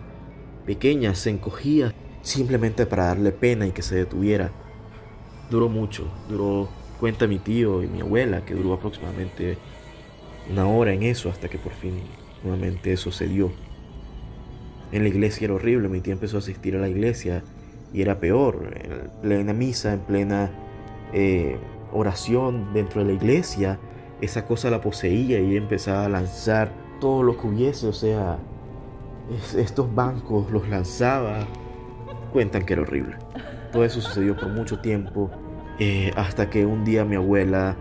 pequeña, 0.66 1.16
se 1.16 1.30
encogía 1.30 1.94
simplemente 2.22 2.86
para 2.86 3.06
darle 3.06 3.32
pena 3.32 3.66
y 3.66 3.72
que 3.72 3.82
se 3.82 3.96
detuviera. 3.96 4.52
Duró 5.50 5.70
mucho, 5.70 6.08
duró, 6.30 6.68
cuenta 7.00 7.26
mi 7.26 7.40
tío 7.40 7.82
y 7.82 7.88
mi 7.88 8.02
abuela, 8.02 8.44
que 8.44 8.54
duró 8.54 8.74
aproximadamente 8.74 9.58
una 10.52 10.68
hora 10.68 10.94
en 10.94 11.04
eso 11.04 11.30
hasta 11.30 11.48
que 11.48 11.58
por 11.58 11.72
fin 11.72 12.02
nuevamente 12.44 12.92
eso 12.92 13.12
se 13.12 13.28
dio. 13.28 13.52
En 14.92 15.04
la 15.04 15.10
iglesia 15.10 15.46
era 15.46 15.54
horrible, 15.54 15.88
mi 15.88 16.02
tía 16.02 16.14
empezó 16.14 16.38
a 16.38 16.40
asistir 16.40 16.76
a 16.76 16.80
la 16.80 16.90
iglesia 16.90 17.44
y 17.94 18.02
era 18.02 18.20
peor, 18.20 18.74
en 18.76 19.22
plena 19.22 19.54
misa, 19.54 19.94
en 19.94 20.00
plena 20.02 20.52
eh, 21.14 21.58
oración 21.94 22.74
dentro 22.74 23.02
de 23.02 23.08
la 23.08 23.14
iglesia, 23.14 23.80
esa 24.20 24.46
cosa 24.46 24.70
la 24.70 24.82
poseía 24.82 25.40
y 25.40 25.56
empezaba 25.56 26.06
a 26.06 26.10
lanzar 26.10 26.87
todo 27.00 27.24
lo 27.24 27.38
que 27.38 27.48
hubiese, 27.48 27.88
o 27.88 27.94
sea, 27.94 28.40
estos 29.56 29.94
bancos 29.94 30.52
los 30.52 30.68
lanzaba. 30.70 31.48
Cuentan 32.32 32.66
que 32.66 32.74
era 32.74 32.82
horrible. 32.82 33.18
Todo 33.72 33.84
eso 33.84 34.02
sucedió 34.02 34.36
por 34.36 34.50
mucho 34.50 34.80
tiempo, 34.80 35.32
eh, 35.80 36.12
hasta 36.16 36.50
que 36.50 36.66
un 36.66 36.84
día 36.84 37.06
mi 37.06 37.16
abuela 37.16 37.76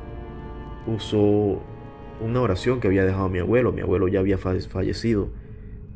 usó 0.87 1.61
una 2.21 2.41
oración 2.41 2.81
que 2.81 2.89
había 2.89 3.05
dejado 3.05 3.29
mi 3.29 3.39
abuelo. 3.39 3.73
Mi 3.73 3.83
abuelo 3.83 4.09
ya 4.09 4.21
había 4.21 4.39
fallecido. 4.39 5.31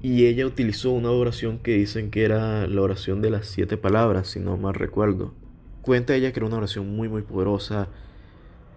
Y 0.02 0.26
ella 0.26 0.46
utilizó 0.46 0.92
una 0.92 1.10
oración 1.10 1.58
que 1.58 1.72
dicen 1.72 2.10
que 2.10 2.24
era 2.24 2.66
la 2.66 2.80
oración 2.80 3.20
de 3.20 3.30
las 3.30 3.46
siete 3.46 3.76
palabras, 3.76 4.28
si 4.28 4.40
no 4.40 4.56
mal 4.56 4.74
recuerdo. 4.74 5.34
Cuenta 5.82 6.14
ella 6.14 6.32
que 6.32 6.40
era 6.40 6.46
una 6.46 6.56
oración 6.56 6.94
muy, 6.94 7.08
muy 7.08 7.22
poderosa. 7.22 7.88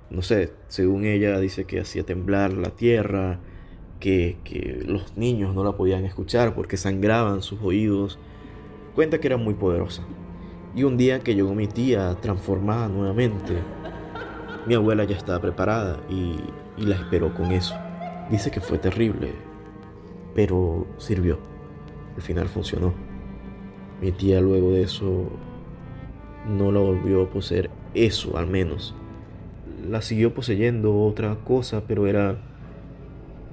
No 0.09 0.21
sé, 0.21 0.51
según 0.67 1.05
ella 1.05 1.39
dice 1.39 1.65
que 1.65 1.79
hacía 1.79 2.03
temblar 2.03 2.53
la 2.53 2.71
tierra, 2.71 3.39
que, 4.03 4.83
los 4.85 5.15
niños 5.15 5.55
no 5.55 5.63
la 5.63 5.77
podían 5.77 6.03
escuchar 6.03 6.53
porque 6.55 6.75
sangraban 6.75 7.41
sus 7.41 7.61
oídos. 7.61 8.19
Cuenta 8.95 9.19
que 9.19 9.27
era 9.27 9.37
muy 9.37 9.53
poderosa. 9.53 10.03
Y 10.75 10.83
un 10.83 10.97
día 10.97 11.19
que 11.19 11.35
llegó 11.35 11.55
mi 11.55 11.67
tía 11.67 12.15
transformada 12.19 12.89
nuevamente, 12.89 13.53
mi 14.67 14.73
abuela 14.73 15.05
ya 15.05 15.15
estaba 15.15 15.39
preparada 15.39 16.01
y, 16.09 16.35
y 16.77 16.85
la 16.85 16.95
esperó 16.95 17.33
con 17.33 17.51
eso. 17.51 17.75
Dice 18.29 18.51
que 18.51 18.59
fue 18.59 18.77
terrible, 18.77 19.31
pero 20.35 20.85
sirvió. 20.97 21.39
Al 22.15 22.21
final 22.21 22.47
funcionó. 22.49 22.93
Mi 24.01 24.11
tía 24.11 24.41
luego 24.41 24.71
de 24.71 24.83
eso 24.83 25.29
no 26.49 26.71
la 26.73 26.81
volvió 26.81 27.23
a 27.23 27.29
poseer, 27.29 27.69
eso 27.93 28.37
al 28.37 28.47
menos. 28.47 28.93
La 29.89 30.01
siguió 30.01 30.33
poseyendo 30.33 31.03
otra 31.03 31.35
cosa, 31.45 31.83
pero 31.87 32.07
era 32.07 32.52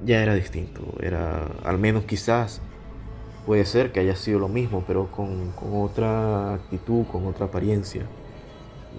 ya 0.04 0.22
era 0.22 0.34
distinto. 0.34 0.82
Era, 1.00 1.46
al 1.64 1.78
menos 1.78 2.04
quizás, 2.04 2.60
puede 3.46 3.64
ser 3.64 3.92
que 3.92 4.00
haya 4.00 4.16
sido 4.16 4.38
lo 4.38 4.48
mismo, 4.48 4.84
pero 4.86 5.10
con, 5.10 5.52
otra 5.72 6.54
actitud, 6.54 7.06
con 7.06 7.26
otra 7.26 7.46
apariencia, 7.46 8.06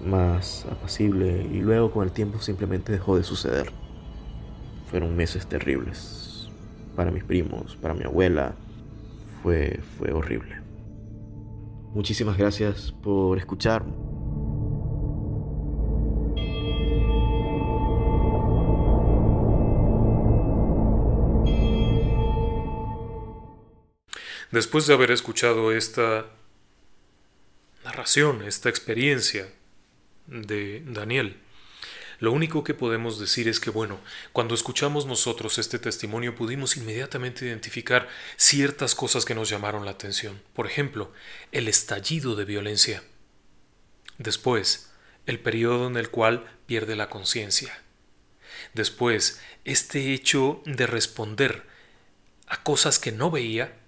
más 0.04 0.66
apacible. 0.70 1.46
Y 1.50 1.60
luego 1.60 1.90
con 1.90 2.04
el 2.04 2.12
tiempo 2.12 2.40
simplemente 2.40 2.92
dejó 2.92 3.16
de 3.16 3.24
suceder. 3.24 3.72
Fueron 4.90 5.16
meses 5.16 5.46
terribles. 5.46 6.50
Para 6.96 7.10
mis 7.10 7.24
primos, 7.24 7.76
para 7.76 7.94
mi 7.94 8.04
abuela. 8.04 8.54
Fue, 9.42 9.80
fue 9.98 10.12
horrible. 10.12 10.60
Muchísimas 11.94 12.38
gracias 12.38 12.92
por 13.02 13.38
escuchar. 13.38 13.84
Después 24.52 24.86
de 24.86 24.92
haber 24.92 25.10
escuchado 25.10 25.72
esta 25.72 26.26
narración, 27.84 28.42
esta 28.42 28.68
experiencia 28.68 29.50
de 30.26 30.82
Daniel. 30.86 31.38
Lo 32.18 32.32
único 32.32 32.62
que 32.62 32.74
podemos 32.74 33.18
decir 33.18 33.48
es 33.48 33.60
que, 33.60 33.70
bueno, 33.70 33.98
cuando 34.34 34.54
escuchamos 34.54 35.06
nosotros 35.06 35.56
este 35.56 35.78
testimonio 35.78 36.34
pudimos 36.34 36.76
inmediatamente 36.76 37.46
identificar 37.46 38.08
ciertas 38.36 38.94
cosas 38.94 39.24
que 39.24 39.34
nos 39.34 39.48
llamaron 39.48 39.86
la 39.86 39.92
atención. 39.92 40.42
Por 40.52 40.66
ejemplo, 40.66 41.12
el 41.50 41.66
estallido 41.66 42.36
de 42.36 42.44
violencia. 42.44 43.02
Después, 44.18 44.92
el 45.24 45.40
periodo 45.40 45.86
en 45.86 45.96
el 45.96 46.10
cual 46.10 46.44
pierde 46.66 46.94
la 46.94 47.08
conciencia. 47.08 47.82
Después, 48.74 49.40
este 49.64 50.12
hecho 50.12 50.62
de 50.66 50.86
responder 50.86 51.66
a 52.46 52.62
cosas 52.62 52.98
que 52.98 53.12
no 53.12 53.30
veía, 53.30 53.81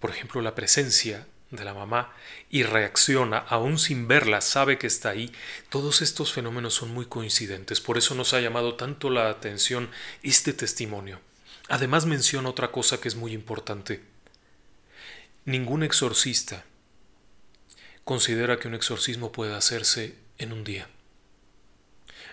por 0.00 0.10
ejemplo, 0.10 0.40
la 0.40 0.54
presencia 0.54 1.26
de 1.50 1.64
la 1.64 1.74
mamá 1.74 2.12
y 2.50 2.62
reacciona 2.62 3.38
aún 3.38 3.78
sin 3.78 4.06
verla, 4.06 4.40
sabe 4.40 4.78
que 4.78 4.86
está 4.86 5.10
ahí, 5.10 5.32
todos 5.70 6.02
estos 6.02 6.32
fenómenos 6.32 6.74
son 6.74 6.92
muy 6.92 7.06
coincidentes, 7.06 7.80
por 7.80 7.96
eso 7.96 8.14
nos 8.14 8.34
ha 8.34 8.40
llamado 8.40 8.74
tanto 8.74 9.10
la 9.10 9.30
atención 9.30 9.90
este 10.22 10.52
testimonio. 10.52 11.20
Además 11.68 12.06
menciona 12.06 12.48
otra 12.48 12.70
cosa 12.70 13.00
que 13.00 13.08
es 13.08 13.16
muy 13.16 13.32
importante. 13.32 14.02
Ningún 15.44 15.82
exorcista 15.82 16.64
considera 18.04 18.58
que 18.58 18.68
un 18.68 18.74
exorcismo 18.74 19.32
puede 19.32 19.54
hacerse 19.54 20.16
en 20.38 20.52
un 20.52 20.64
día. 20.64 20.88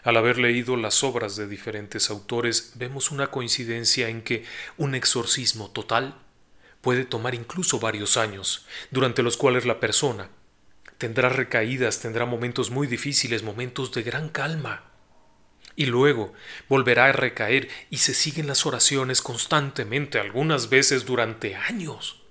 Al 0.04 0.18
haber 0.18 0.38
leído 0.38 0.78
las 0.78 1.04
obras 1.04 1.36
de 1.36 1.48
diferentes 1.48 2.10
autores, 2.10 2.74
vemos 2.76 3.12
una 3.12 3.28
coincidencia 3.28 4.08
en 4.08 4.22
que 4.22 4.46
un 4.78 4.94
exorcismo 4.96 5.72
total 5.72 6.16
puede 6.86 7.04
tomar 7.04 7.34
incluso 7.34 7.80
varios 7.80 8.16
años, 8.16 8.68
durante 8.92 9.24
los 9.24 9.38
cuales 9.38 9.66
la 9.66 9.80
persona 9.80 10.30
tendrá 11.00 11.30
recaídas, 11.30 12.00
tendrá 12.00 12.28
momentos 12.28 12.70
muy 12.70 12.86
difíciles, 12.86 13.42
momentos 13.42 13.92
de 13.92 14.04
gran 14.04 14.30
calma. 14.30 14.84
Y 15.76 15.88
luego 15.88 16.34
volverá 16.70 17.06
a 17.06 17.12
recaer 17.12 17.70
y 17.90 17.98
se 17.98 18.14
siguen 18.14 18.46
las 18.46 18.68
oraciones 18.68 19.24
constantemente, 19.24 20.20
algunas 20.20 20.70
veces 20.70 21.08
durante 21.08 21.56
años. 21.56 22.22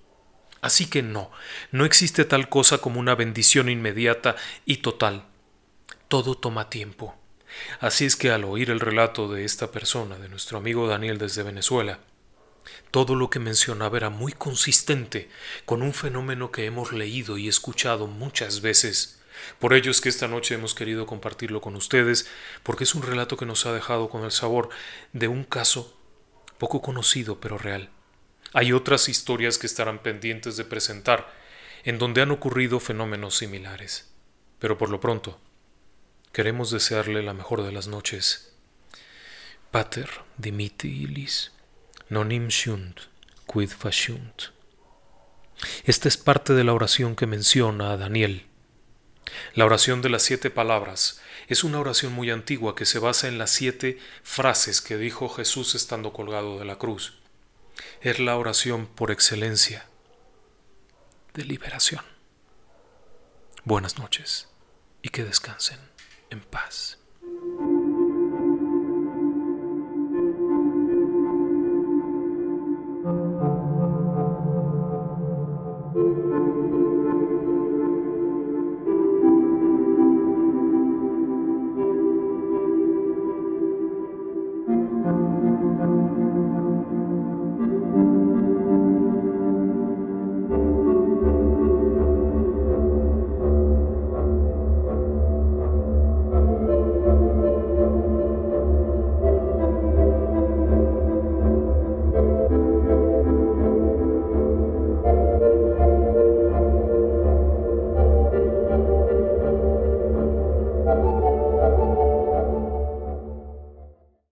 Así 0.60 0.86
que 0.86 1.02
no, 1.02 1.32
no 1.72 1.84
existe 1.84 2.24
tal 2.24 2.48
cosa 2.48 2.78
como 2.78 3.00
una 3.00 3.16
bendición 3.16 3.68
inmediata 3.68 4.36
y 4.64 4.76
total. 4.76 5.26
Todo 6.06 6.36
toma 6.36 6.70
tiempo. 6.70 7.16
Así 7.80 8.04
es 8.04 8.14
que 8.14 8.30
al 8.30 8.44
oír 8.44 8.70
el 8.70 8.78
relato 8.78 9.26
de 9.26 9.44
esta 9.44 9.72
persona, 9.72 10.16
de 10.16 10.28
nuestro 10.28 10.58
amigo 10.58 10.86
Daniel 10.86 11.18
desde 11.18 11.42
Venezuela, 11.42 11.98
todo 12.90 13.14
lo 13.14 13.30
que 13.30 13.38
mencionaba 13.38 13.96
era 13.96 14.10
muy 14.10 14.32
consistente 14.32 15.28
con 15.64 15.82
un 15.82 15.92
fenómeno 15.92 16.52
que 16.52 16.66
hemos 16.66 16.92
leído 16.92 17.38
y 17.38 17.48
escuchado 17.48 18.06
muchas 18.06 18.60
veces. 18.60 19.20
Por 19.58 19.74
ello 19.74 19.90
es 19.90 20.00
que 20.00 20.08
esta 20.08 20.28
noche 20.28 20.54
hemos 20.54 20.74
querido 20.74 21.06
compartirlo 21.06 21.60
con 21.60 21.76
ustedes, 21.76 22.28
porque 22.62 22.84
es 22.84 22.94
un 22.94 23.02
relato 23.02 23.36
que 23.36 23.46
nos 23.46 23.66
ha 23.66 23.72
dejado 23.72 24.08
con 24.08 24.24
el 24.24 24.30
sabor 24.30 24.68
de 25.12 25.28
un 25.28 25.44
caso 25.44 25.96
poco 26.58 26.80
conocido 26.80 27.40
pero 27.40 27.58
real. 27.58 27.90
Hay 28.52 28.72
otras 28.72 29.08
historias 29.08 29.58
que 29.58 29.66
estarán 29.66 30.00
pendientes 30.02 30.56
de 30.56 30.64
presentar, 30.64 31.34
en 31.82 31.98
donde 31.98 32.22
han 32.22 32.30
ocurrido 32.30 32.80
fenómenos 32.80 33.36
similares. 33.36 34.12
Pero 34.58 34.78
por 34.78 34.90
lo 34.90 35.00
pronto, 35.00 35.40
queremos 36.32 36.70
desearle 36.70 37.22
la 37.22 37.34
mejor 37.34 37.62
de 37.62 37.72
las 37.72 37.88
noches. 37.88 38.54
Pater 39.70 40.08
dimitilis 40.38 41.52
nonim 42.08 42.50
sunt 42.50 43.08
quid 43.46 43.70
faciunt. 43.70 44.54
Esta 45.84 46.08
es 46.08 46.16
parte 46.16 46.52
de 46.52 46.64
la 46.64 46.72
oración 46.72 47.16
que 47.16 47.26
menciona 47.26 47.92
a 47.92 47.96
Daniel. 47.96 48.46
La 49.54 49.64
oración 49.64 50.02
de 50.02 50.10
las 50.10 50.22
siete 50.22 50.50
palabras 50.50 51.20
es 51.48 51.64
una 51.64 51.80
oración 51.80 52.12
muy 52.12 52.30
antigua 52.30 52.74
que 52.74 52.86
se 52.86 52.98
basa 52.98 53.28
en 53.28 53.38
las 53.38 53.50
siete 53.50 53.98
frases 54.22 54.80
que 54.80 54.96
dijo 54.96 55.28
Jesús 55.28 55.74
estando 55.74 56.12
colgado 56.12 56.58
de 56.58 56.64
la 56.64 56.76
cruz. 56.76 57.14
Es 58.00 58.18
la 58.18 58.36
oración 58.36 58.86
por 58.86 59.10
excelencia 59.10 59.86
de 61.34 61.44
liberación. 61.44 62.04
Buenas 63.64 63.98
noches 63.98 64.48
y 65.02 65.08
que 65.08 65.24
descansen 65.24 65.78
en 66.30 66.40
paz. 66.40 66.98